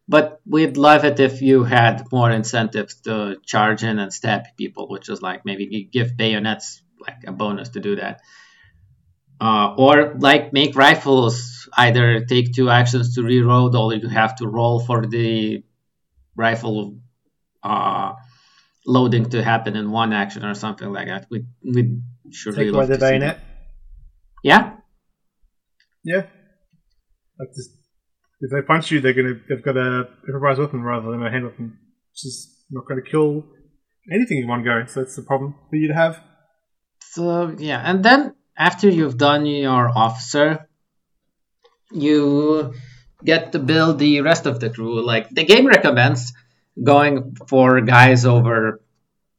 [0.10, 4.88] But we'd love it if you had more incentives to charge in and stab people,
[4.88, 8.22] which is like maybe give bayonets like a bonus to do that.
[9.40, 14.48] Uh, or like make rifles either take two actions to reload or you have to
[14.48, 15.64] roll for the
[16.36, 16.98] rifle
[17.64, 18.14] uh,
[18.86, 21.28] loading to happen in one action or something like that.
[21.30, 22.02] We we
[22.32, 23.40] should Take away the bayonet.
[24.44, 24.78] Yeah.
[26.04, 26.24] Yeah.
[27.40, 27.70] Like this,
[28.42, 31.46] if they punch you, they're gonna they've got a improvised weapon rather than a hand
[31.46, 31.78] weapon,
[32.12, 33.46] which is not going to kill
[34.12, 34.86] anything in one go.
[34.88, 36.22] So that's the problem for you to have.
[37.02, 40.67] So yeah, and then after you've done your officer,
[41.92, 42.74] you
[43.24, 45.06] get to build the rest of the crew.
[45.06, 46.34] Like the game recommends
[46.82, 48.82] going for guys over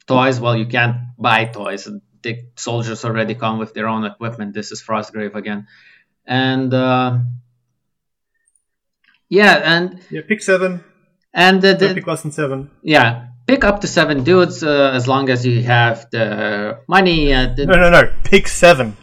[0.06, 0.40] toys.
[0.40, 1.88] Well, you can't buy toys.
[2.22, 4.54] The soldiers already come with their own equipment.
[4.54, 5.68] This is Frostgrave again,
[6.26, 7.18] and uh,
[9.28, 10.82] yeah, and yeah, pick seven.
[11.32, 12.70] And uh, the, pick less than seven.
[12.82, 17.32] Yeah, pick up to seven dudes uh, as long as you have the money.
[17.32, 17.66] Uh, the...
[17.66, 18.12] No, no, no.
[18.24, 18.96] Pick seven.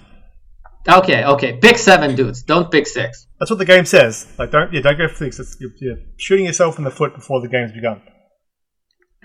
[0.87, 1.57] Okay, okay.
[1.57, 2.43] Pick seven dudes.
[2.43, 3.27] Don't pick six.
[3.39, 4.27] That's what the game says.
[4.37, 5.57] Like, don't yeah, don't go for six.
[5.59, 8.01] You're, you're shooting yourself in the foot before the game's begun.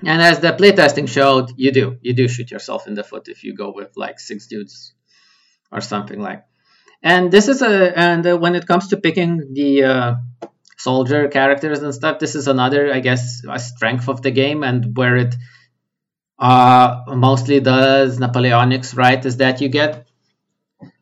[0.03, 1.99] And as the playtesting showed, you do.
[2.01, 4.95] You do shoot yourself in the foot if you go with like six dudes
[5.71, 6.45] or something like.
[7.03, 10.15] And this is a and uh, when it comes to picking the uh,
[10.79, 14.97] soldier characters and stuff, this is another, I guess, a strength of the game and
[14.97, 15.35] where it
[16.39, 20.10] uh, mostly does Napoleonics right is that you get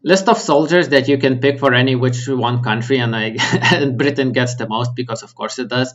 [0.03, 3.37] list of soldiers that you can pick for any which one country, and like
[3.73, 5.95] and Britain gets the most because of course it does.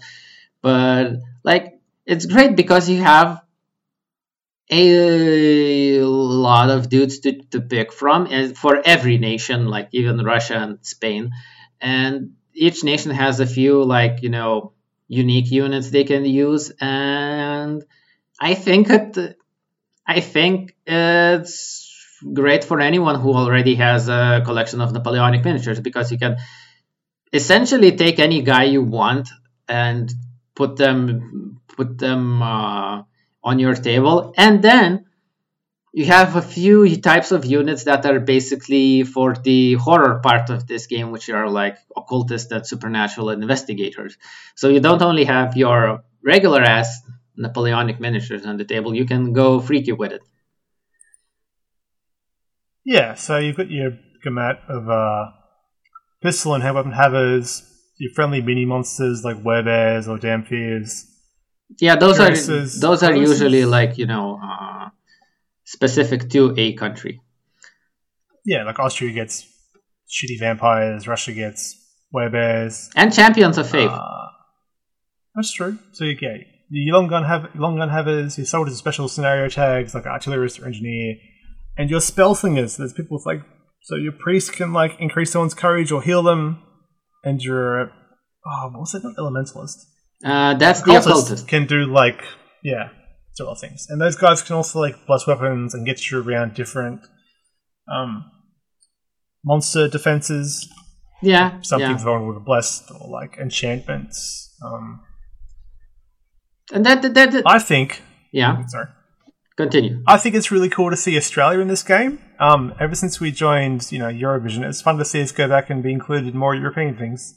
[0.62, 3.44] But like it's great because you have
[4.70, 10.56] a lot of dudes to, to pick from and for every nation like even russia
[10.56, 11.32] and spain
[11.82, 14.72] and each nation has a few like you know
[15.08, 17.84] unique units they can use and
[18.40, 19.38] i think it
[20.08, 21.83] i think it's
[22.34, 26.38] great for anyone who already has a collection of napoleonic miniatures because you can
[27.32, 29.30] essentially take any guy you want
[29.68, 30.12] and
[30.56, 33.04] put them put them uh,
[33.44, 34.34] on your table.
[34.38, 35.06] And then
[35.92, 40.68] you have a few types of units that are basically for the horror part of
[40.68, 44.18] this game, which are like occultists and supernatural investigators.
[44.56, 47.02] So you don't only have your regular ass
[47.36, 50.22] Napoleonic miniatures on the table, you can go freaky with it.
[52.86, 55.32] Yeah, so you've got your gamut of uh,
[56.22, 57.64] pistol and head weapon havers,
[57.98, 61.06] your friendly mini monsters like werebears or dhamphirs,
[61.80, 62.36] yeah, those are
[62.80, 64.90] those are usually like you know uh,
[65.64, 67.22] specific to a country.
[68.46, 69.48] Yeah, like Austria gets
[70.10, 71.76] shitty vampires, Russia gets
[72.14, 73.90] werebears, and champions of faith.
[73.90, 74.28] Uh,
[75.36, 75.78] that's true.
[75.94, 79.96] So you get your long gun have long gun havers, your soldiers special scenario tags
[79.96, 81.16] like artillerist or engineer,
[81.78, 82.78] and your spell slingers.
[82.78, 83.42] There's people with like
[83.84, 86.64] so your priest can like increase someone's courage or heal them,
[87.24, 87.92] and your
[88.46, 89.86] oh what was it not elementalist
[90.24, 91.48] uh, that's the occultist.
[91.48, 92.24] Can do like
[92.64, 92.90] yeah,
[93.38, 96.54] do all things, and those guys can also like bless weapons and get you around
[96.54, 97.02] different
[97.92, 98.32] um,
[99.44, 100.70] monster defenses.
[101.22, 101.98] Yeah, something yeah.
[101.98, 104.56] vulnerable to blessed or like enchantments.
[104.66, 105.02] Um,
[106.74, 108.02] and that, that, that, I think.
[108.32, 108.66] Yeah.
[108.68, 108.88] Sorry.
[109.56, 110.04] Continue.
[110.08, 112.20] I think it's really cool to see Australia in this game.
[112.40, 115.70] Um, ever since we joined, you know, Eurovision, it's fun to see us go back
[115.70, 117.36] and be included in more European things.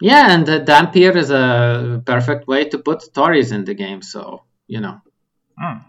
[0.00, 4.00] Yeah, and the Dhampir is a perfect way to put stories in the game.
[4.00, 5.00] So you know.
[5.62, 5.84] Mm.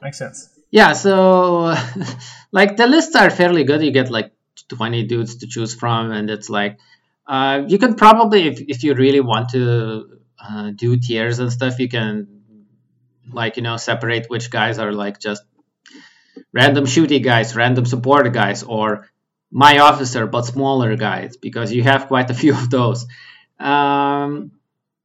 [0.00, 0.48] Makes sense.
[0.70, 1.74] Yeah, so
[2.52, 3.82] like the lists are fairly good.
[3.82, 4.32] You get like
[4.68, 6.78] 20 dudes to choose from, and it's like
[7.26, 11.78] uh, you can probably, if, if you really want to uh, do tiers and stuff,
[11.78, 12.35] you can
[13.32, 15.42] like you know separate which guys are like just
[16.52, 19.08] random shooty guys, random support guys, or
[19.50, 23.06] my officer but smaller guys because you have quite a few of those
[23.58, 24.50] um,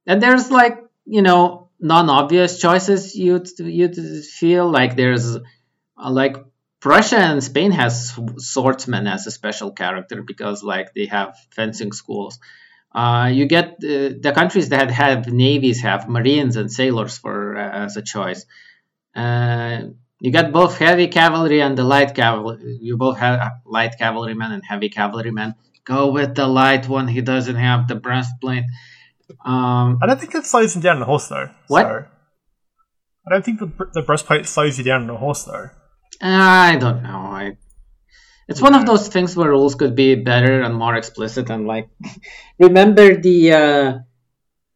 [0.06, 6.36] and there's like you know non-obvious choices you'd you'd feel like there's uh, like
[6.80, 12.40] Prussia and Spain has swordsmen as a special character because like they have fencing schools.
[12.94, 17.84] Uh, you get uh, the countries that have navies have marines and sailors for uh,
[17.84, 18.44] as a choice.
[19.14, 19.82] Uh,
[20.20, 22.78] you got both heavy cavalry and the light cavalry.
[22.80, 25.54] You both have light cavalrymen and heavy cavalrymen.
[25.84, 27.08] Go with the light one.
[27.08, 28.64] He doesn't have the breastplate.
[29.44, 31.50] Um, I don't think it slows him down on a horse though.
[31.68, 31.82] What?
[31.82, 32.06] So.
[33.26, 35.70] I don't think the, the breastplate slows you down on a horse though.
[36.20, 37.18] I don't know.
[37.18, 37.56] I,
[38.48, 41.50] it's one of those things where rules could be better and more explicit.
[41.50, 41.88] And like,
[42.58, 43.98] remember the uh,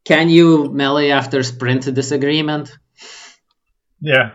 [0.05, 2.71] can you melee after sprint disagreement?
[3.99, 4.31] Yeah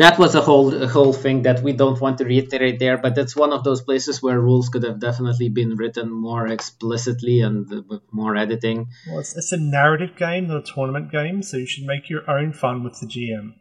[0.00, 3.14] that was a whole a whole thing that we don't want to reiterate there but
[3.14, 7.68] that's one of those places where rules could have definitely been written more explicitly and
[7.88, 11.66] with more editing well it's, it's a narrative game not a tournament game so you
[11.66, 13.52] should make your own fun with the gm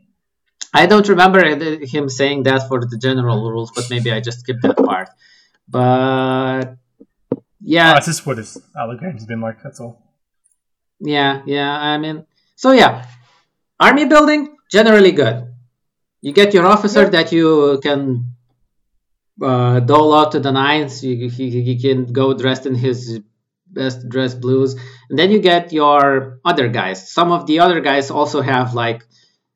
[0.73, 1.43] i don't remember
[1.85, 5.09] him saying that for the general rules but maybe i just skipped that part
[5.67, 6.75] but
[7.61, 10.01] yeah oh, that's just what his other games have been like that's all
[10.99, 13.05] yeah yeah i mean so yeah
[13.79, 15.47] army building generally good
[16.21, 17.09] you get your officer yeah.
[17.09, 18.35] that you can
[19.41, 21.03] uh, dole out to the nines.
[21.03, 23.21] You, he, he can go dressed in his
[23.67, 24.75] best dress blues,
[25.09, 27.11] and then you get your other guys.
[27.11, 29.05] Some of the other guys also have like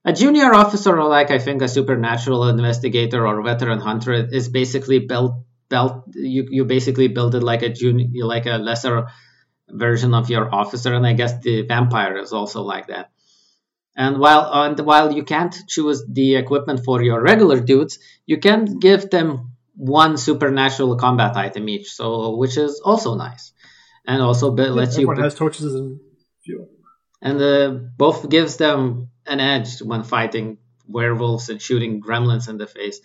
[0.05, 4.99] a junior officer, or like I think a supernatural investigator or veteran hunter, is basically
[4.99, 5.43] built.
[5.69, 9.07] Built you you basically build it like a junior, like a lesser
[9.69, 13.11] version of your officer, and I guess the vampire is also like that.
[13.95, 18.79] And while and while you can't choose the equipment for your regular dudes, you can
[18.79, 23.53] give them one supernatural combat item each, so which is also nice,
[24.05, 25.03] and also yeah, lets you.
[25.03, 25.99] Everyone has torches and
[26.43, 26.67] fuel.
[27.21, 30.57] And uh, both gives them an edge when fighting
[30.87, 32.99] werewolves and shooting gremlins in the face.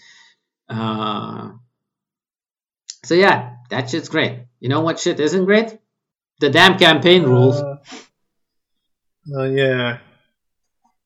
[0.69, 1.53] Uh,
[3.05, 4.41] so yeah, that shit's great.
[4.61, 5.79] You know what shit isn't great?
[6.41, 7.57] The damn campaign rules.
[7.57, 7.77] Uh,
[9.37, 9.99] uh, yeah,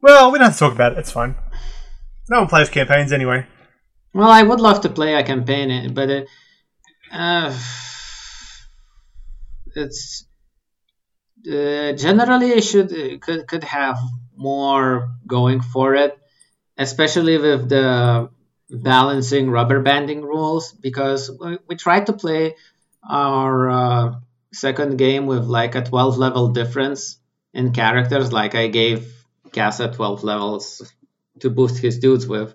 [0.01, 0.99] well, we don't have to talk about it.
[0.99, 1.37] It's fine.
[2.29, 3.47] No one plays campaigns anyway.
[4.15, 6.29] Well, I would love to play a campaign, but it,
[7.13, 7.55] Uh,
[9.77, 10.27] it's
[11.47, 13.99] uh, generally should could could have
[14.37, 16.19] more going for it,
[16.77, 18.31] especially with the
[18.71, 22.57] balancing rubber banding rules because we, we tried to play
[23.09, 24.15] our uh,
[24.53, 27.19] second game with like a 12 level difference
[27.53, 29.13] in characters like i gave
[29.53, 30.93] Casa 12 levels
[31.41, 32.55] to boost his dudes with.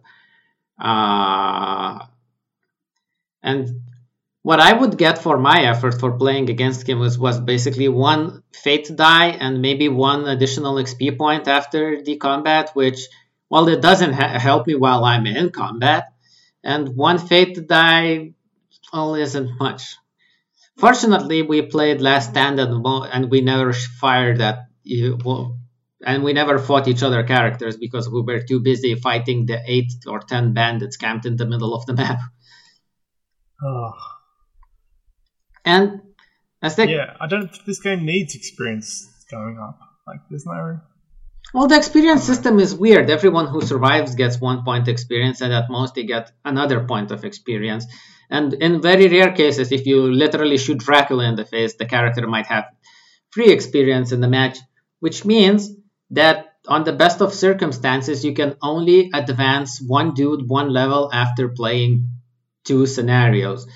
[0.79, 2.05] Uh,
[3.41, 3.81] and
[4.47, 8.43] what I would get for my effort for playing against him was, was basically one
[8.53, 13.09] fate die and maybe one additional XP point after the combat, which,
[13.49, 16.13] well, it doesn't ha- help me while I'm in combat.
[16.63, 18.35] And one fate die,
[18.93, 19.97] well, isn't much.
[20.77, 24.59] Fortunately, we played Last Stand and, and we never fired at.
[25.25, 25.59] Well,
[26.05, 29.91] and we never fought each other characters because we were too busy fighting the eight
[30.07, 32.19] or ten bandits camped in the middle of the map.
[33.61, 34.16] Oh.
[35.67, 36.01] And
[36.61, 37.51] as the yeah, I don't.
[37.65, 38.89] This game needs experience
[39.29, 39.77] going up.
[40.07, 40.79] Like, there's no.
[41.53, 43.09] Well, the experience system is weird.
[43.09, 47.25] Everyone who survives gets one point experience, and at most they get another point of
[47.25, 47.85] experience.
[48.29, 52.25] And in very rare cases, if you literally shoot Dracula in the face, the character
[52.27, 52.65] might have
[53.31, 54.57] free experience in the match,
[54.99, 55.69] which means
[56.11, 61.49] that on the best of circumstances, you can only advance one dude one level after
[61.49, 62.09] playing
[62.65, 63.67] two scenarios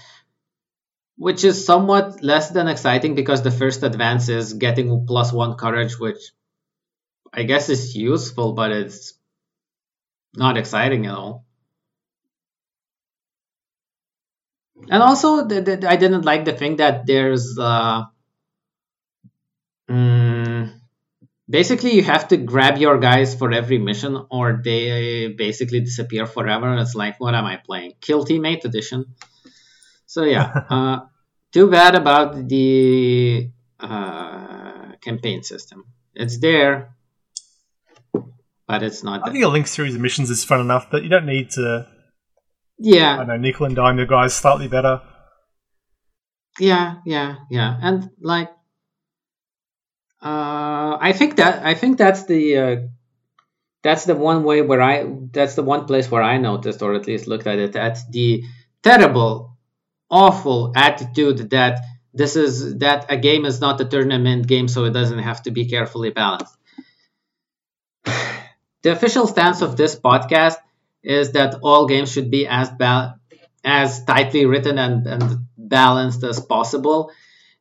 [1.21, 5.99] which is somewhat less than exciting because the first advance is getting plus one courage,
[5.99, 6.31] which
[7.31, 9.13] I guess is useful, but it's
[10.35, 11.45] not exciting at all.
[14.89, 18.05] And also, the, the, I didn't like the thing that there's uh,
[19.87, 20.73] mm,
[21.47, 26.73] basically you have to grab your guys for every mission, or they basically disappear forever.
[26.77, 27.93] It's like, what am I playing?
[28.01, 29.05] Kill Teammate Edition.
[30.07, 30.99] So yeah, uh,
[31.51, 33.49] too bad about the
[33.79, 35.85] uh, campaign system.
[36.13, 36.95] It's there,
[38.67, 39.27] but it's not.
[39.27, 41.87] I think a link series of missions is fun enough, but you don't need to.
[42.77, 43.19] Yeah.
[43.19, 45.01] I know nickel and dime guys slightly better.
[46.59, 48.49] Yeah, yeah, yeah, and like,
[50.21, 52.75] uh, I think that I think that's the uh,
[53.83, 57.07] that's the one way where I that's the one place where I noticed or at
[57.07, 57.75] least looked at it.
[57.75, 58.43] at the
[58.83, 59.50] terrible
[60.11, 61.79] awful attitude that
[62.13, 65.51] this is that a game is not a tournament game, so it doesn't have to
[65.51, 66.55] be carefully balanced.
[68.83, 70.57] the official stance of this podcast
[71.03, 73.19] is that all games should be as ba-
[73.63, 77.11] as tightly written and, and balanced as possible.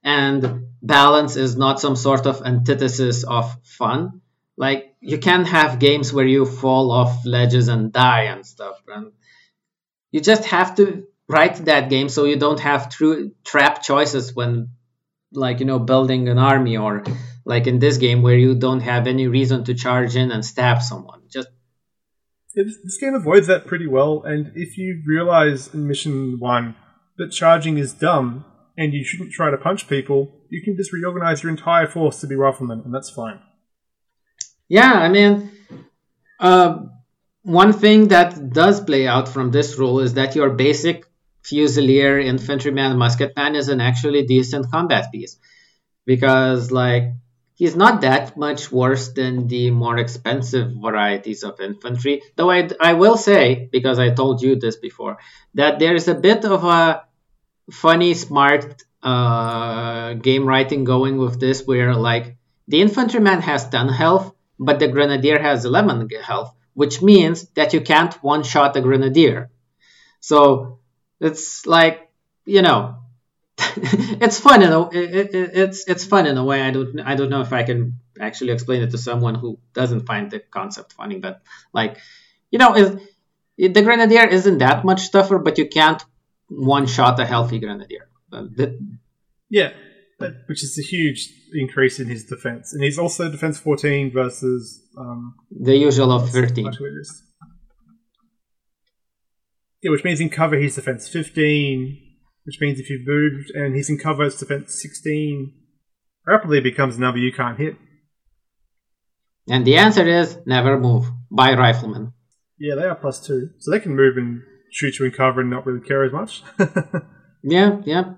[0.02, 4.22] And balance is not some sort of antithesis of fun.
[4.56, 9.12] Like you can have games where you fall off ledges and die and stuff, and
[10.10, 14.70] you just have to write that game so you don't have true trap choices when
[15.32, 17.04] like you know building an army or
[17.44, 20.82] like in this game where you don't have any reason to charge in and stab
[20.82, 21.22] someone.
[21.30, 21.48] Just
[22.54, 26.74] yeah, this, this game avoids that pretty well and if you realize in mission one
[27.16, 28.44] that charging is dumb
[28.76, 32.26] and you shouldn't try to punch people you can just reorganize your entire force to
[32.26, 33.38] be riflemen and that's fine.
[34.68, 35.52] Yeah i mean
[36.40, 36.86] uh,
[37.42, 41.04] one thing that does play out from this rule is that your basic
[41.42, 45.38] Fusilier, Infantryman, Musketman is an actually decent combat piece
[46.06, 47.04] because like
[47.60, 52.22] he's not that much worse than the more expensive varieties of infantry.
[52.36, 55.18] Though I, I will say, because I told you this before,
[55.54, 57.04] that there is a bit of a
[57.70, 62.36] funny, smart uh, game writing going with this, where like
[62.66, 67.82] the infantryman has 10 health, but the grenadier has 11 health, which means that you
[67.82, 69.50] can't one shot a grenadier.
[70.20, 70.79] So
[71.20, 72.10] it's like
[72.44, 72.96] you know
[73.58, 76.62] it's fun in a it, it, it's it's fun in a way.
[76.62, 80.06] I don't i don't know if i can actually explain it to someone who doesn't
[80.06, 81.42] find the concept funny but
[81.72, 81.98] like
[82.50, 82.74] you know
[83.56, 86.02] it, the grenadier isn't that much tougher but you can't
[86.48, 88.08] one shot a healthy grenadier.
[88.30, 88.78] The,
[89.48, 89.72] yeah
[90.46, 92.72] which is a huge increase in his defense.
[92.74, 96.70] And he's also defense 14 versus um, the usual of 13
[99.82, 101.98] yeah, which means in cover he's defense 15,
[102.44, 105.52] which means if you've moved and he's in cover it's defense 16,
[106.26, 107.76] rapidly becomes a number you can't hit.
[109.48, 112.12] And the answer is never move by riflemen.
[112.58, 113.50] Yeah, they are plus two.
[113.58, 116.42] So they can move and shoot you in cover and not really care as much.
[117.42, 118.14] yeah, yeah.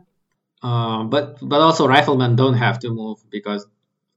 [0.62, 3.66] Uh, but but also riflemen don't have to move because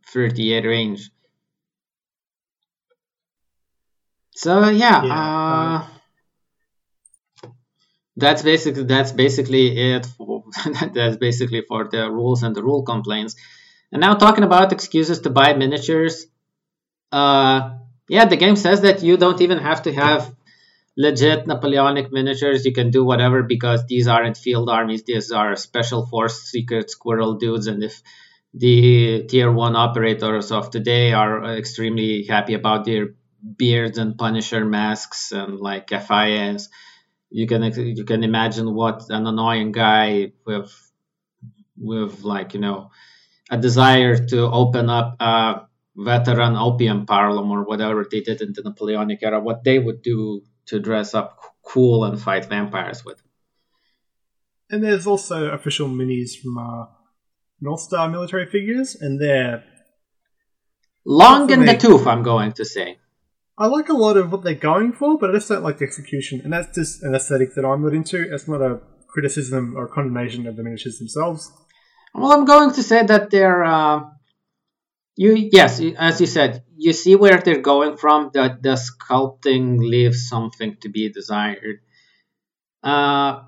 [0.07, 1.09] 38 range.
[4.31, 5.87] So yeah, yeah uh,
[8.17, 10.05] that's basically that's basically it.
[10.05, 10.43] For,
[10.93, 13.35] that's basically for the rules and the rule complaints.
[13.91, 16.27] And now talking about excuses to buy miniatures.
[17.11, 20.33] Uh, yeah, the game says that you don't even have to have
[20.97, 22.65] legit Napoleonic miniatures.
[22.65, 25.03] You can do whatever because these aren't field armies.
[25.03, 27.67] These are special force secret squirrel dudes.
[27.67, 28.01] And if
[28.53, 33.09] the tier one operators of today are extremely happy about their
[33.57, 36.69] beards and Punisher masks and like FIS,
[37.35, 37.63] you can
[37.97, 40.71] you can imagine what an annoying guy with
[41.75, 42.91] with like you know
[43.51, 45.67] a desire to open up a
[45.97, 50.43] veteran opium parlor or whatever they did in the Napoleonic era, what they would do
[50.67, 53.21] to dress up cool and fight vampires with.
[54.69, 56.85] And there's also official minis from uh,
[57.59, 59.63] North Star military figures, and they're
[61.05, 62.07] long in the tooth.
[62.07, 62.97] I'm going to say.
[63.57, 65.85] I like a lot of what they're going for, but I just don't like the
[65.85, 68.21] execution, and that's just an aesthetic that I'm not into.
[68.33, 71.51] It's not a criticism or condemnation of the miniatures themselves.
[72.13, 73.63] Well, I'm going to say that they're.
[73.63, 74.01] Uh,
[75.15, 78.31] you yes, as you said, you see where they're going from.
[78.33, 81.79] That the sculpting leaves something to be desired.
[82.83, 83.43] Uh,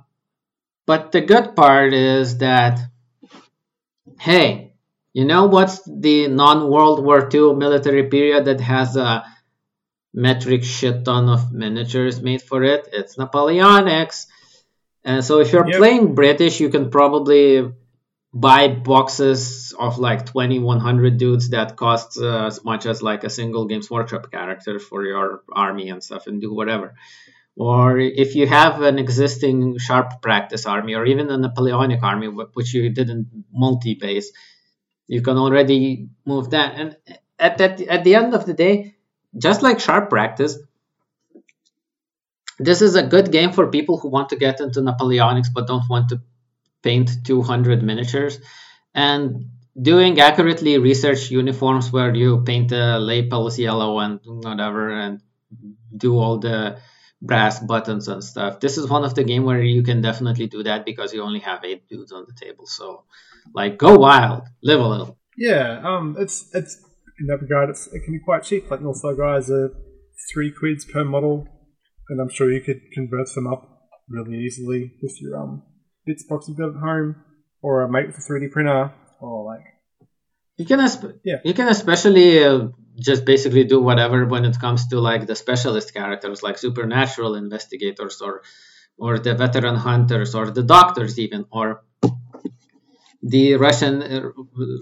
[0.86, 2.80] but the good part is that,
[4.22, 4.74] hey,
[5.12, 9.26] you know what's the non-World War II military period that has a
[10.14, 12.90] metric shit ton of miniatures made for it?
[12.92, 14.28] It's Napoleonics.
[15.04, 15.78] And so if you're yep.
[15.78, 17.72] playing British, you can probably
[18.34, 23.66] buy boxes of like 2100 dudes that cost uh, as much as like a single
[23.66, 26.94] games workshop character for your army and stuff and do whatever
[27.56, 32.74] or if you have an existing sharp practice army or even a napoleonic army which
[32.74, 34.32] you didn't multi-base
[35.08, 36.98] you can already move that and
[37.40, 38.97] at that at the end of the day
[39.38, 40.58] just like sharp practice
[42.60, 45.90] this is a good game for people who want to get into napoleonics but don't
[45.90, 46.22] want to
[46.82, 48.40] paint 200 miniatures
[48.94, 55.22] and doing accurately researched uniforms where you paint the lapels yellow and whatever and
[55.96, 56.78] do all the
[57.22, 58.60] brass buttons and stuff.
[58.60, 61.40] This is one of the game where you can definitely do that because you only
[61.40, 62.66] have eight dudes on the table.
[62.66, 63.04] So,
[63.54, 65.18] like, go wild, live a little.
[65.38, 66.84] Yeah, um, it's it's
[67.20, 68.70] in that regard, it's, it can be quite cheap.
[68.70, 69.72] Like Northstar guys are
[70.32, 71.48] three quids per model,
[72.10, 73.68] and I'm sure you could convert them up
[74.10, 75.64] really easily with your um
[76.06, 77.16] bits box you've got at home,
[77.62, 79.66] or a mate with a 3D printer, or like.
[80.58, 81.36] You can, esp- yeah.
[81.46, 85.94] you can especially uh, just basically do whatever when it comes to like the specialist
[85.94, 88.42] characters, like supernatural investigators, or
[88.98, 91.84] or the veteran hunters, or the doctors, even, or
[93.30, 94.32] the Russian, uh,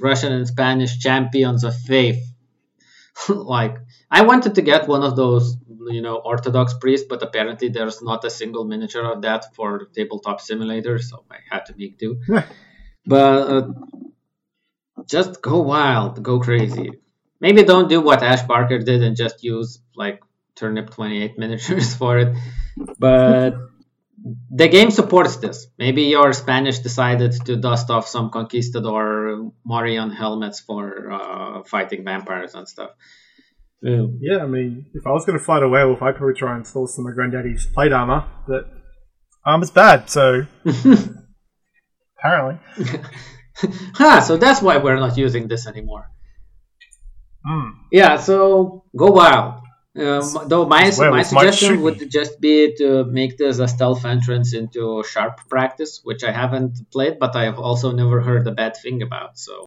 [0.01, 2.23] Russian and Spanish champions of faith.
[3.29, 3.77] like
[4.11, 8.25] I wanted to get one of those you know Orthodox priest, but apparently there's not
[8.25, 12.21] a single miniature of that for tabletop simulator, so I had to make do.
[13.05, 13.67] but uh,
[15.07, 16.91] just go wild, go crazy.
[17.39, 20.21] Maybe don't do what Ash Barker did and just use like
[20.55, 22.35] turnip 28 miniatures for it,
[22.97, 23.55] but
[24.49, 25.67] the game supports this.
[25.78, 32.55] Maybe your Spanish decided to dust off some conquistador Morion helmets for uh, fighting vampires
[32.55, 32.91] and stuff.
[33.82, 34.07] Yeah.
[34.19, 36.61] yeah, I mean, if I was going to fight a werewolf, I'd probably try and
[36.61, 38.67] install some of my granddaddy's plate armor, but
[39.45, 40.47] armor's bad, so
[42.17, 42.59] apparently.
[43.93, 46.09] huh, so that's why we're not using this anymore.
[47.47, 47.71] Mm.
[47.91, 49.61] Yeah, so go wild.
[49.97, 55.03] Um, though my my suggestion would just be to make this a stealth entrance into
[55.03, 59.01] sharp practice, which I haven't played, but I have also never heard a bad thing
[59.01, 59.39] about.
[59.39, 59.65] So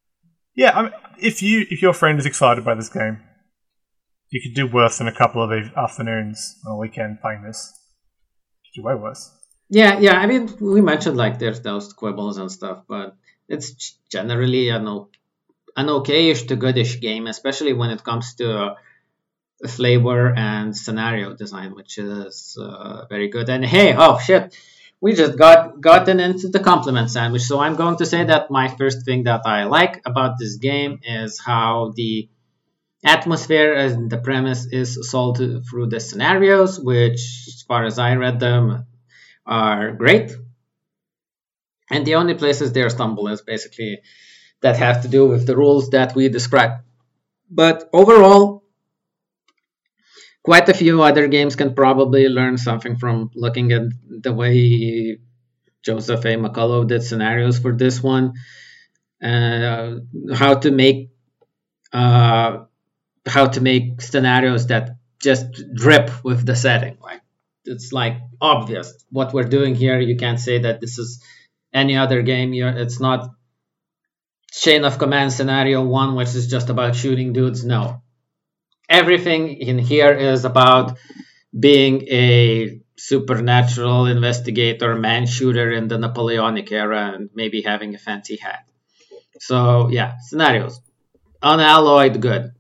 [0.55, 3.21] yeah, I mean, if you if your friend is excited by this game,
[4.29, 7.73] you could do worse than a couple of afternoons on a weekend playing this.
[8.65, 9.31] You do way worse.
[9.71, 10.19] Yeah, yeah.
[10.19, 13.17] I mean, we mentioned like there's those quibbles and stuff, but
[13.49, 14.87] it's generally an
[15.77, 18.75] an okayish to goodish game, especially when it comes to
[19.67, 23.49] flavor and scenario design, which is uh, very good.
[23.49, 24.57] And hey, oh shit,
[25.01, 27.43] we just got gotten into the compliment sandwich.
[27.43, 31.01] So I'm going to say that my first thing that I like about this game
[31.03, 32.29] is how the
[33.05, 38.41] atmosphere and the premise is sold through the scenarios, which, as far as I read
[38.41, 38.87] them,
[39.47, 40.33] are great.
[41.91, 44.01] And the only places they stumble is basically
[44.61, 46.83] that have to do with the rules that we describe.
[47.51, 48.65] But overall,
[50.49, 55.19] quite a few other games can probably learn something from looking at the way
[55.83, 56.37] Joseph A.
[56.37, 58.33] McCullough did scenarios for this one,
[59.23, 59.97] uh,
[60.35, 61.11] how to make
[61.93, 62.65] uh,
[63.27, 66.97] how to make scenarios that just drip with the setting.
[66.99, 67.21] Like
[67.67, 70.01] it's like obvious what we're doing here.
[70.01, 71.23] You can't say that this is
[71.75, 72.55] any other game.
[72.55, 73.29] You're, it's not
[74.51, 77.67] chain of command scenario one, which is just about shooting dudes.
[77.67, 78.01] No,
[78.89, 80.99] everything in here is about
[81.59, 88.37] being a supernatural investigator, man shooter in the Napoleonic era, and maybe having a fancy
[88.37, 88.65] hat.
[89.41, 90.81] So yeah, scenarios,
[91.43, 92.53] unalloyed good.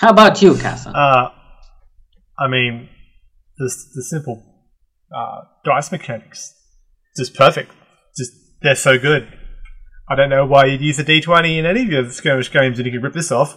[0.00, 0.90] How about you, Casa?
[0.90, 1.30] Uh,
[2.38, 2.88] I mean,
[3.58, 4.42] the the simple
[5.14, 6.54] uh, dice mechanics,
[7.16, 7.70] just perfect.
[8.16, 8.32] Just
[8.62, 9.28] they're so good.
[10.10, 12.78] I don't know why you'd use a D twenty in any of your skirmish games,
[12.78, 13.56] and you could rip this off.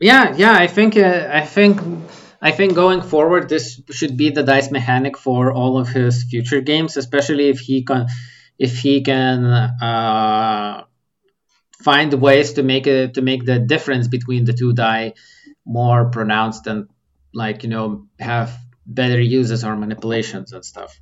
[0.00, 0.54] Yeah, yeah.
[0.54, 1.78] I think uh, I think
[2.40, 6.62] I think going forward, this should be the dice mechanic for all of his future
[6.62, 8.06] games, especially if he can
[8.58, 10.84] if he can uh,
[11.82, 15.12] find ways to make it to make the difference between the two die
[15.66, 16.88] more pronounced and
[17.34, 18.56] like you know have
[18.86, 20.98] better uses or manipulations and stuff.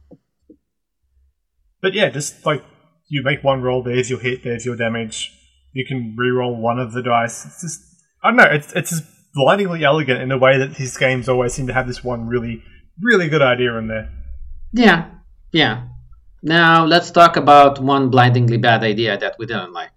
[1.80, 2.64] But yeah, just like
[3.08, 5.32] you make one roll, there's your hit, there's your damage.
[5.72, 7.44] You can re-roll one of the dice.
[7.44, 7.82] It's just
[8.22, 8.50] I don't know.
[8.50, 9.04] It's it's just
[9.34, 12.62] blindingly elegant in a way that his games always seem to have this one really
[13.00, 14.10] really good idea in there.
[14.72, 15.10] Yeah,
[15.52, 15.88] yeah.
[16.42, 19.90] Now let's talk about one blindingly bad idea that we didn't like.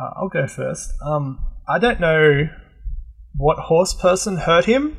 [0.00, 0.92] Uh, I'll go first.
[1.04, 2.48] Um, I don't know
[3.36, 4.98] what horse person hurt him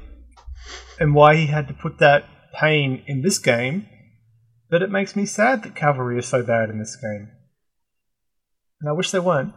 [1.00, 3.88] and why he had to put that pain in this game,
[4.70, 7.30] but it makes me sad that cavalry is so bad in this game.
[8.82, 9.54] And I wish they weren't.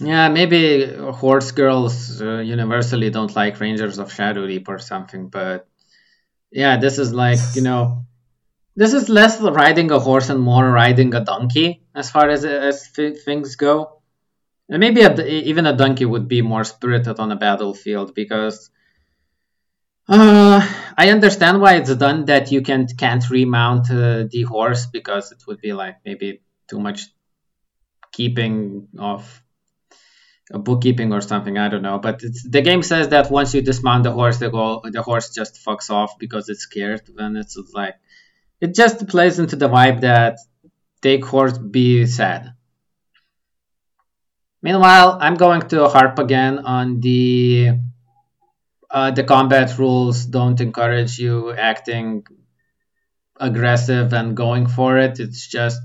[0.00, 5.66] Yeah, maybe horse girls uh, universally don't like Rangers of Shadowdeep or something, but
[6.52, 8.06] yeah, this is like, you know,
[8.76, 12.88] this is less riding a horse and more riding a donkey as far as, as
[12.88, 14.00] things go.
[14.68, 18.70] And maybe a, even a donkey would be more spirited on a battlefield because
[20.08, 20.60] uh,
[20.96, 25.42] I understand why it's done that you can can't remount uh, the horse because it
[25.46, 27.06] would be like maybe too much
[28.12, 29.42] keeping of
[30.50, 31.58] bookkeeping or something.
[31.58, 34.82] I don't know, but the game says that once you dismount the horse, the go,
[34.84, 37.02] the horse just fucks off because it's scared.
[37.18, 37.96] And it's like
[38.60, 40.38] it just plays into the vibe that
[41.02, 42.54] take horse be sad
[44.60, 47.78] Meanwhile, I'm going to harp again on the
[48.90, 52.24] uh, the combat rules don't encourage you acting
[53.38, 55.20] aggressive and going for it.
[55.20, 55.80] It's just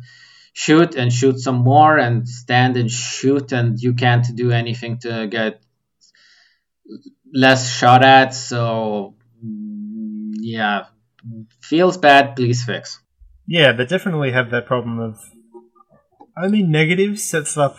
[0.53, 5.27] shoot and shoot some more and stand and shoot, and you can't do anything to
[5.27, 5.61] get
[7.33, 8.33] less shot at.
[8.33, 10.85] So, yeah,
[11.61, 12.35] feels bad.
[12.35, 12.99] Please fix.
[13.47, 15.19] Yeah, they definitely have that problem of
[16.37, 17.75] only negative sets up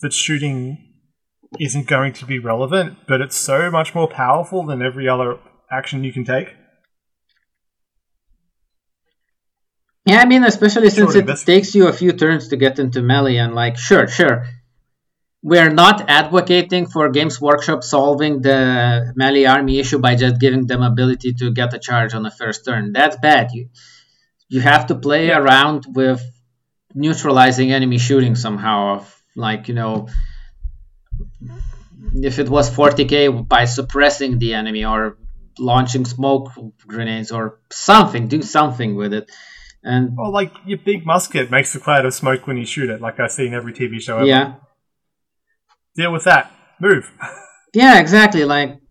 [0.00, 0.91] that shooting
[1.58, 5.38] isn't going to be relevant, but it's so much more powerful than every other
[5.70, 6.54] action you can take.
[10.04, 13.36] Yeah, I mean, especially since it takes you a few turns to get into melee,
[13.36, 14.46] and like, sure, sure.
[15.44, 20.82] We're not advocating for Games Workshop solving the melee army issue by just giving them
[20.82, 22.92] ability to get a charge on the first turn.
[22.92, 23.50] That's bad.
[23.52, 23.68] You
[24.48, 26.22] you have to play around with
[26.94, 30.08] neutralizing enemy shooting somehow of like you know
[32.14, 35.18] if it was 40k by suppressing the enemy or
[35.58, 36.50] launching smoke
[36.86, 39.30] grenades or something do something with it.
[39.84, 43.00] And or like your big musket makes a cloud of smoke when you shoot it
[43.00, 44.26] like i see in every tv show ever.
[44.26, 44.54] yeah.
[45.96, 46.52] Deal with that.
[46.80, 47.10] Move.
[47.74, 48.82] Yeah exactly like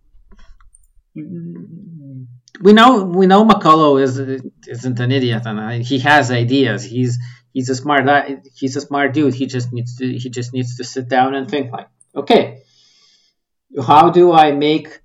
[1.15, 4.19] we know we know McCullough is
[4.67, 6.83] isn't an idiot and he has ideas.
[6.83, 7.17] He's
[7.53, 8.23] he's a smart uh,
[8.55, 9.33] he's a smart dude.
[9.33, 12.64] He just needs to he just needs to sit down and think like, okay,
[13.80, 15.01] how do I make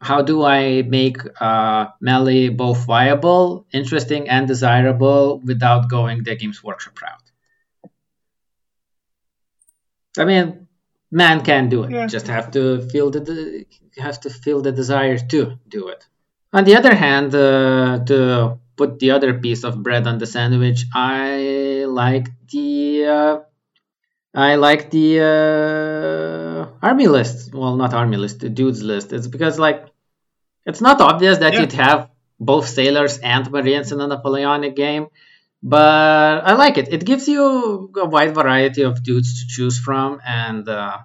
[0.00, 6.62] how do I make uh, melee both viable, interesting, and desirable without going the Games
[6.62, 7.30] Workshop route?
[10.18, 10.66] I mean,
[11.12, 11.92] man can do it.
[11.92, 12.06] Yeah.
[12.06, 13.64] Just have to feel the
[13.96, 16.04] have to feel the desire to do it.
[16.52, 20.84] On the other hand, uh, to put the other piece of bread on the sandwich.
[20.92, 23.38] I like the uh,
[24.34, 27.52] I like the uh, army list.
[27.54, 29.12] Well, not army list, the dudes list.
[29.12, 29.86] It's because like
[30.64, 31.60] it's not obvious that yeah.
[31.60, 32.10] you'd have
[32.40, 35.08] both sailors and marines in a Napoleonic game,
[35.62, 36.92] but I like it.
[36.92, 40.98] It gives you a wide variety of dudes to choose from, and uh,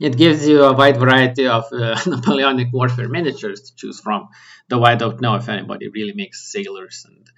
[0.00, 4.28] it gives you a wide variety of uh, Napoleonic warfare miniatures to choose from.
[4.68, 7.30] Though I don't know if anybody really makes sailors and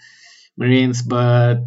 [0.57, 1.59] marines, but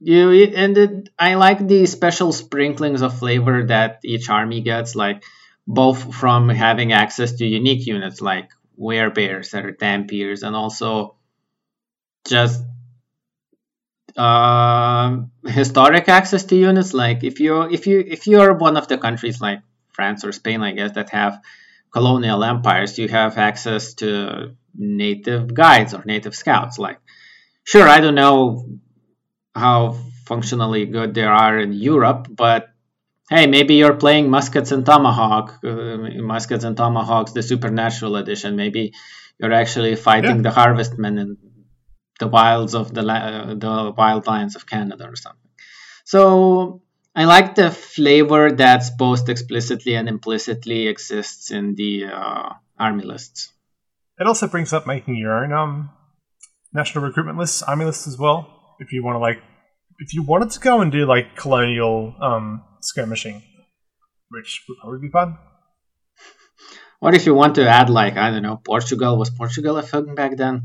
[0.00, 4.94] you and it, I like the special sprinklings of flavor that each army gets.
[4.94, 5.24] Like
[5.66, 11.16] both from having access to unique units like werebears that are Dhampirs, and also
[12.28, 12.62] just
[14.16, 16.94] uh, historic access to units.
[16.94, 19.60] Like if you if you if you're one of the countries like
[19.92, 21.40] France or Spain, I guess that have
[21.90, 26.78] colonial empires, you have access to native guides or native scouts.
[26.78, 27.00] Like,
[27.64, 28.78] sure, I don't know
[29.56, 29.96] how
[30.26, 32.68] functionally good they are in Europe, but
[33.30, 35.96] hey, maybe you're playing Muskets and Tomahawk, uh,
[36.32, 38.56] Muskets and Tomahawks, the Supernatural Edition.
[38.56, 38.92] Maybe
[39.38, 40.42] you're actually fighting yeah.
[40.42, 41.36] the Harvestmen in
[42.18, 45.50] the wilds of the uh, the wild lions of Canada or something.
[46.04, 46.82] So
[47.14, 53.52] I like the flavor that's both explicitly and implicitly exists in the uh, army lists.
[54.18, 55.90] It also brings up making your own um,
[56.72, 58.55] national recruitment lists, army lists as well.
[58.78, 59.42] If you want to like,
[59.98, 63.42] if you wanted to go and do like colonial um, skirmishing,
[64.28, 65.38] which would probably be fun.
[66.98, 70.14] What if you want to add like I don't know, Portugal was Portugal a thing
[70.14, 70.62] back then?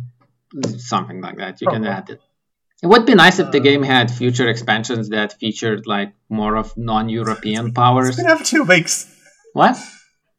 [0.77, 1.61] Something like that.
[1.61, 1.87] You probably.
[1.87, 2.21] can add it.
[2.83, 6.55] It would be nice if the uh, game had future expansions that featured like more
[6.55, 8.09] of non-European powers.
[8.09, 9.05] It's been out for two weeks.
[9.53, 9.77] What?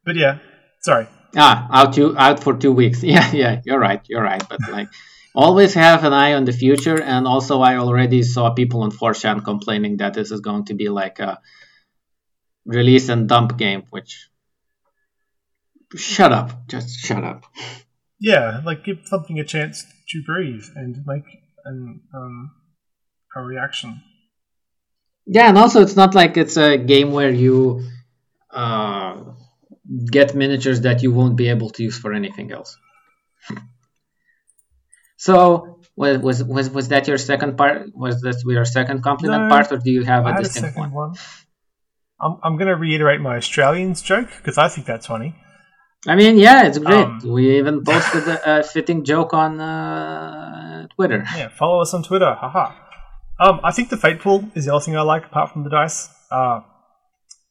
[0.04, 0.38] But yeah,
[0.80, 1.06] sorry.
[1.36, 3.02] Ah, out two out for two weeks.
[3.14, 4.02] Yeah, yeah, you're right.
[4.08, 4.42] You're right.
[4.48, 4.88] But like,
[5.34, 7.00] always have an eye on the future.
[7.00, 10.88] And also, I already saw people on 4chan complaining that this is going to be
[10.88, 11.40] like a
[12.64, 13.84] release and dump game.
[13.90, 14.28] Which,
[15.96, 16.68] shut up.
[16.68, 17.44] Just shut up.
[18.20, 21.24] Yeah, like give something a chance to breathe and make
[21.64, 22.52] an um,
[23.34, 24.02] a reaction.
[25.26, 27.84] Yeah, and also it's not like it's a game where you
[28.50, 29.24] uh,
[30.10, 32.76] get miniatures that you won't be able to use for anything else.
[35.22, 37.94] so was, was was was that your second part?
[37.94, 40.90] Was this your second compliment no, part, or do you have a distinct a one?
[40.90, 41.14] one?
[42.20, 45.36] I'm I'm going to reiterate my Australians joke because I think that's funny.
[46.08, 47.04] I mean, yeah, it's great.
[47.04, 51.24] Um, we even posted a, a, fitting joke on uh, Twitter.
[51.36, 52.34] Yeah, follow us on Twitter.
[52.34, 52.74] Haha.
[53.38, 55.70] Um, I think the fate pool is the other thing I like apart from the
[55.70, 56.08] dice.
[56.32, 56.62] Uh,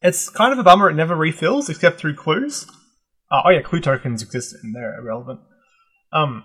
[0.02, 2.68] it's kind of a bummer it never refills except through clues.
[3.32, 5.40] Uh, oh yeah, clue tokens exist and they're irrelevant.
[6.12, 6.44] Um,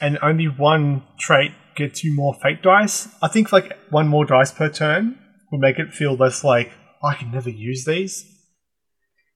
[0.00, 3.08] and only one trait gets you more fate dice.
[3.22, 5.18] I think like one more dice per turn
[5.50, 6.72] would make it feel less like
[7.02, 8.24] oh, I can never use these,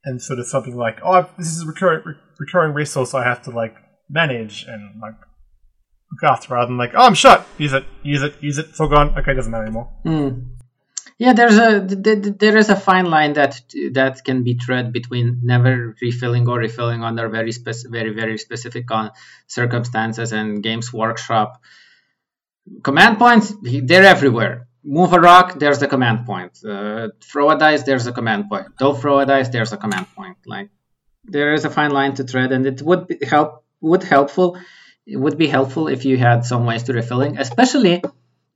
[0.05, 3.43] and sort of something like oh this is a recurring re- recurring resource I have
[3.43, 3.75] to like
[4.09, 5.15] manage and like
[6.11, 8.81] look after rather than like oh I'm shut use it use it use it it's
[8.81, 9.91] all gone okay it doesn't matter anymore.
[10.05, 10.58] Mm.
[11.19, 13.61] Yeah, there's a there is a fine line that
[13.95, 18.87] that can be tread between never refilling or refilling under very spec- very very specific
[19.49, 21.61] circumstances and Games Workshop.
[22.85, 24.69] Command points, they're everywhere.
[24.85, 26.57] Move a rock, there's a command point.
[26.65, 28.67] Uh, throw a dice, there's a command point.
[28.79, 30.37] Don't throw a dice, there's a command point.
[30.47, 30.71] Like
[31.25, 34.57] there is a fine line to tread, and it would help would helpful.
[35.05, 38.03] It would be helpful if you had some ways to refilling, especially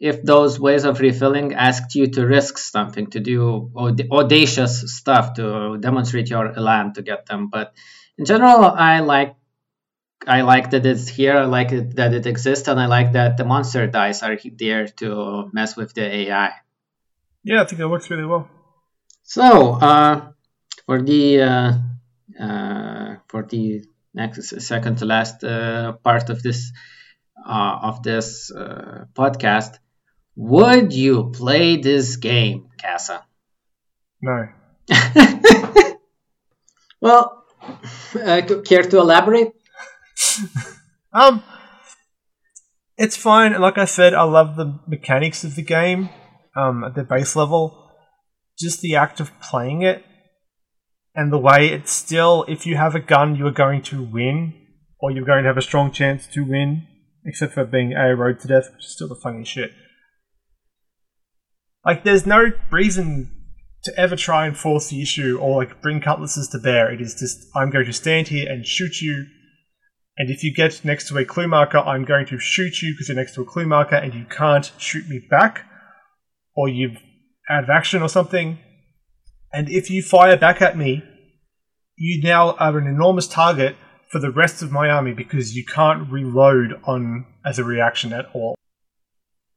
[0.03, 3.70] if those ways of refilling asked you to risk something, to do
[4.11, 7.48] audacious stuff to demonstrate your elan to get them.
[7.48, 7.72] But
[8.18, 9.36] in general, I like
[10.26, 11.36] I like that it's here.
[11.36, 14.88] I like it, that it exists, and I like that the monster dice are there
[14.88, 16.50] to mess with the AI.
[17.44, 18.50] Yeah, I think it works really well.
[19.22, 20.32] So uh,
[20.86, 21.72] for the uh,
[22.42, 23.84] uh, for the
[24.14, 26.72] next second to last uh, part of this
[27.46, 29.78] uh, of this uh, podcast,
[30.37, 33.24] would you play this game, Casa?
[34.20, 34.48] No.
[37.01, 37.44] well,
[38.15, 39.52] uh, care to elaborate?
[41.12, 41.43] um,
[42.97, 43.61] it's fine.
[43.61, 46.09] Like I said, I love the mechanics of the game
[46.56, 47.90] um, at the base level.
[48.59, 50.05] Just the act of playing it
[51.15, 54.55] and the way it's still, if you have a gun, you are going to win,
[54.98, 56.86] or you're going to have a strong chance to win,
[57.24, 59.73] except for being a road to death, which is still the funny shit.
[61.84, 63.30] Like, there's no reason
[63.84, 66.92] to ever try and force the issue or like bring cutlasses to bear.
[66.92, 69.26] It is just I'm going to stand here and shoot you,
[70.16, 73.09] and if you get next to a clue marker, I'm going to shoot you because
[73.09, 75.66] you're next to a clue marker and you can't shoot me back,
[76.54, 76.98] or you've
[77.50, 78.59] out of action or something.
[79.52, 81.02] And if you fire back at me,
[81.96, 83.76] you now are an enormous target
[84.10, 88.26] for the rest of my army because you can't reload on as a reaction at
[88.32, 88.54] all.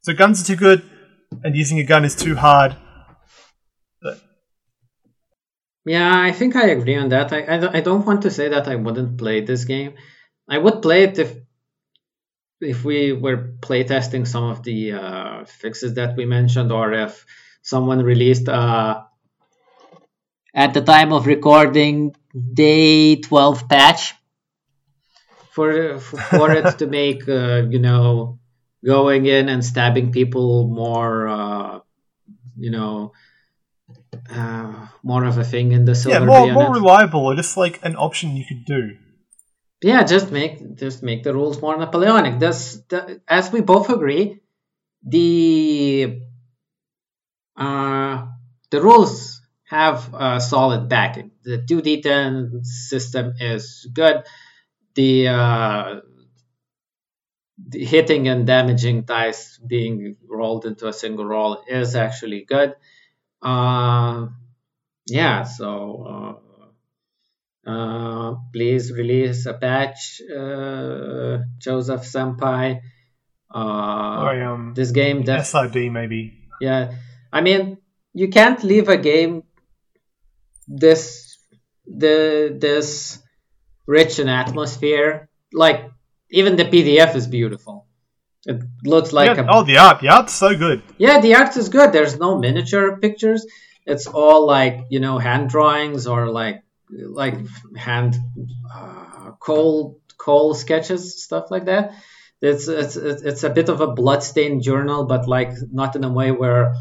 [0.02, 0.88] So guns are too good
[1.44, 2.76] and using a gun is too hard.
[4.02, 4.20] But...
[5.84, 7.32] Yeah, I think I agree on that.
[7.32, 9.94] I, I, I don't want to say that I wouldn't play this game.
[10.48, 11.36] I would play it if
[12.60, 17.26] if we were playtesting some of the uh, fixes that we mentioned, or if
[17.62, 19.06] someone released a
[20.54, 22.16] at the time of recording
[22.54, 24.14] day 12 patch
[25.50, 28.38] for for it to make uh, you know
[28.84, 31.80] going in and stabbing people more uh,
[32.56, 33.12] you know
[34.30, 37.78] uh, more of a thing in the silver yeah, more, more reliable, or just like
[37.82, 38.96] an option you could do.
[39.82, 42.38] Yeah, just make just make the rules more Napoleonic.
[42.38, 44.40] Does the, as we both agree,
[45.02, 46.20] the
[47.56, 48.26] uh,
[48.70, 51.32] the rules have a solid backing.
[51.42, 54.24] The 2d10 system is good.
[54.94, 56.00] The, uh,
[57.72, 62.74] hitting and damaging dice being rolled into a single roll is actually good.
[63.42, 64.28] Uh,
[65.06, 66.40] yeah, so
[67.66, 72.80] uh, uh, please release a patch, uh, Joseph Senpai.
[73.54, 76.48] Uh, I, um, this game, def- SID maybe.
[76.60, 76.92] yeah,
[77.32, 77.78] I mean,
[78.12, 79.44] you can't leave a game
[80.68, 81.38] this
[81.86, 83.22] the this
[83.86, 85.28] rich in atmosphere.
[85.52, 85.90] Like
[86.30, 87.86] even the PDF is beautiful.
[88.46, 90.00] It looks like Yeah, a oh, the art.
[90.00, 90.82] The art's so good.
[90.98, 91.92] yeah, the art is good.
[91.92, 93.44] There's no miniature pictures.
[93.84, 97.34] It's all like you know hand drawings or like like
[97.76, 98.16] hand
[98.72, 101.94] uh, coal coal sketches, stuff like that.
[102.40, 106.30] It's it's it's a bit of a bloodstained journal, but like not in a way
[106.30, 106.74] where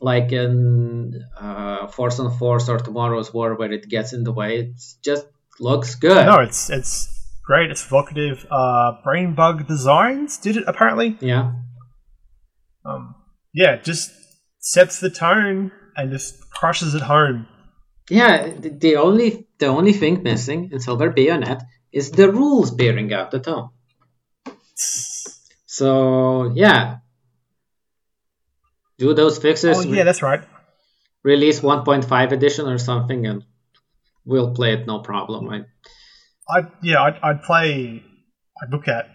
[0.00, 4.58] like in uh, Force on Force or Tomorrow's War where it gets in the way.
[4.58, 4.70] It
[5.02, 5.26] just
[5.60, 6.24] looks good.
[6.26, 7.17] No, it's it's
[7.48, 7.70] great.
[7.70, 8.46] It's evocative.
[8.50, 11.16] Uh, Brain Bug Designs did it apparently.
[11.20, 11.54] Yeah.
[12.84, 13.14] Um,
[13.54, 14.12] yeah, just
[14.60, 17.48] sets the tone and just crushes it home.
[18.10, 23.12] Yeah, the, the only the only thing missing in Silver Bayonet is the rules bearing
[23.12, 23.70] out the tone.
[25.66, 26.98] So yeah,
[28.98, 29.78] do those fixes.
[29.78, 30.42] Oh yeah, that's right.
[31.24, 33.44] release 1.5 edition or something, and
[34.24, 35.48] we'll play it no problem.
[35.50, 35.64] I,
[36.50, 38.02] I yeah, I'd, I'd play.
[38.62, 39.06] I'd look at.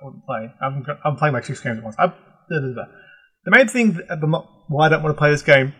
[0.00, 0.50] I wouldn't play.
[0.60, 1.96] I'm, I'm playing like six games at once.
[1.98, 2.12] I, da,
[2.50, 2.84] da, da.
[3.44, 5.74] The main thing the why I don't want to play this game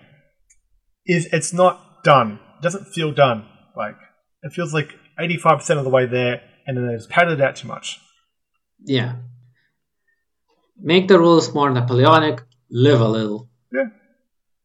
[1.06, 2.38] is it's not done.
[2.58, 3.46] It doesn't feel done.
[3.76, 3.96] Like
[4.42, 7.68] it feels like 85 percent of the way there, and then it's padded out too
[7.68, 8.00] much.
[8.84, 9.16] yeah.
[10.80, 12.40] Make the rules more Napoleonic.
[12.68, 13.48] Live a little.
[13.72, 13.88] Yeah.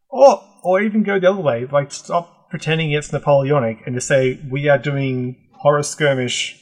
[0.10, 1.68] Or or even go the other way.
[1.72, 6.58] Like stop pretending it's Napoleonic and just say we are doing horror skirmish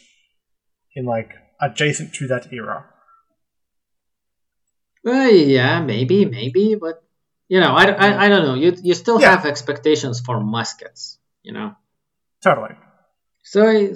[0.95, 2.85] in like adjacent to that era.
[5.03, 7.01] Well, yeah, maybe, maybe, but
[7.47, 8.55] you know, I, I, I don't know.
[8.55, 9.31] You you still Yeah.
[9.31, 11.75] have expectations for muskets, you know.
[12.43, 12.75] Totally.
[13.43, 13.93] So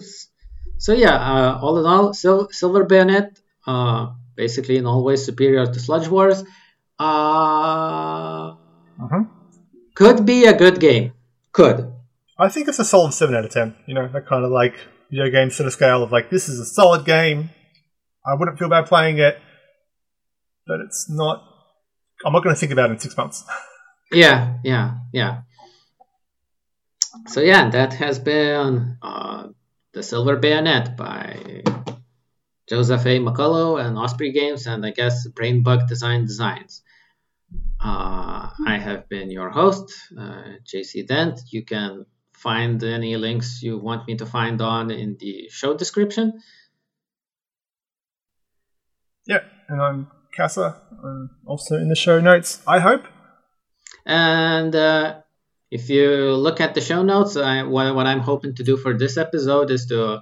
[0.77, 5.65] so yeah, uh, all in all, Sil- Silver Bayonet, uh, basically in all ways superior
[5.65, 6.43] to Sludge Wars.
[6.97, 8.55] Uh,
[9.01, 9.27] Mhm.
[9.95, 11.13] could be a good game.
[11.51, 11.90] Could.
[12.37, 13.75] I think it's a solid seven out of ten.
[13.85, 14.75] You know, that kind of like
[15.09, 17.49] video game sort of scale of like this is a solid game.
[18.25, 19.39] I wouldn't feel bad playing it,
[20.67, 21.43] but it's not.
[22.25, 23.43] I'm not going to think about it in six months.
[24.13, 25.43] Yeah, yeah, yeah.
[27.27, 29.47] So yeah, that has been uh,
[29.93, 31.63] the Silver Bayonet by
[32.67, 33.19] Joseph A.
[33.19, 36.81] McCullough and Osprey Games, and I guess Brain Bug Design Designs.
[37.83, 41.39] Uh, I have been your host, uh, JC Dent.
[41.49, 42.05] You can
[42.41, 46.41] find any links you want me to find on in the show description.
[49.27, 50.81] yeah, and I'm Casa.
[51.03, 52.61] I'm also in the show notes.
[52.65, 53.05] I hope.
[54.05, 55.21] And uh,
[55.69, 58.97] if you look at the show notes, I, what, what I'm hoping to do for
[58.97, 60.21] this episode is to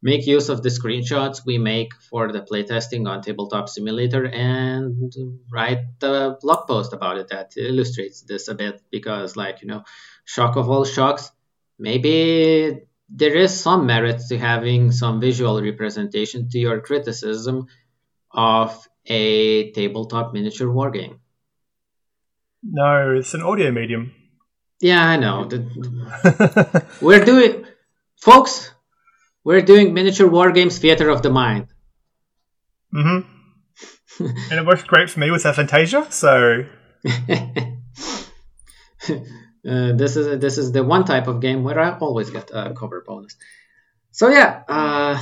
[0.00, 5.12] make use of the screenshots we make for the playtesting on Tabletop Simulator and
[5.52, 9.82] write a blog post about it that illustrates this a bit because, like, you know,
[10.24, 11.32] shock of all shocks,
[11.78, 17.66] maybe there is some merit to having some visual representation to your criticism
[18.30, 21.18] of a tabletop miniature wargame.
[22.62, 24.12] No, it's an audio medium.
[24.80, 25.48] Yeah, I know.
[27.00, 27.64] We're doing,
[28.20, 28.72] folks.
[29.44, 31.68] We're doing miniature wargames, theater of the mind.
[32.92, 33.20] hmm
[34.20, 36.64] and it works great for me with Aphantasia, so
[39.66, 42.74] Uh, this is this is the one type of game where I always get a
[42.74, 43.36] cover bonus.
[44.12, 45.20] So yeah, uh,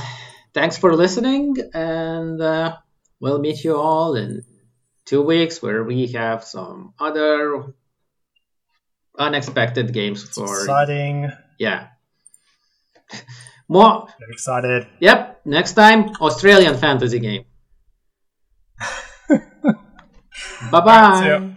[0.53, 2.77] thanks for listening, and uh,
[3.19, 4.43] we'll meet you all in
[5.05, 7.73] two weeks where we have some other
[9.17, 11.31] unexpected games for exciting.
[11.57, 11.87] yeah.
[13.67, 14.87] More Get excited.
[14.99, 17.45] Yep, next time, Australian fantasy game.
[20.71, 21.56] bye bye.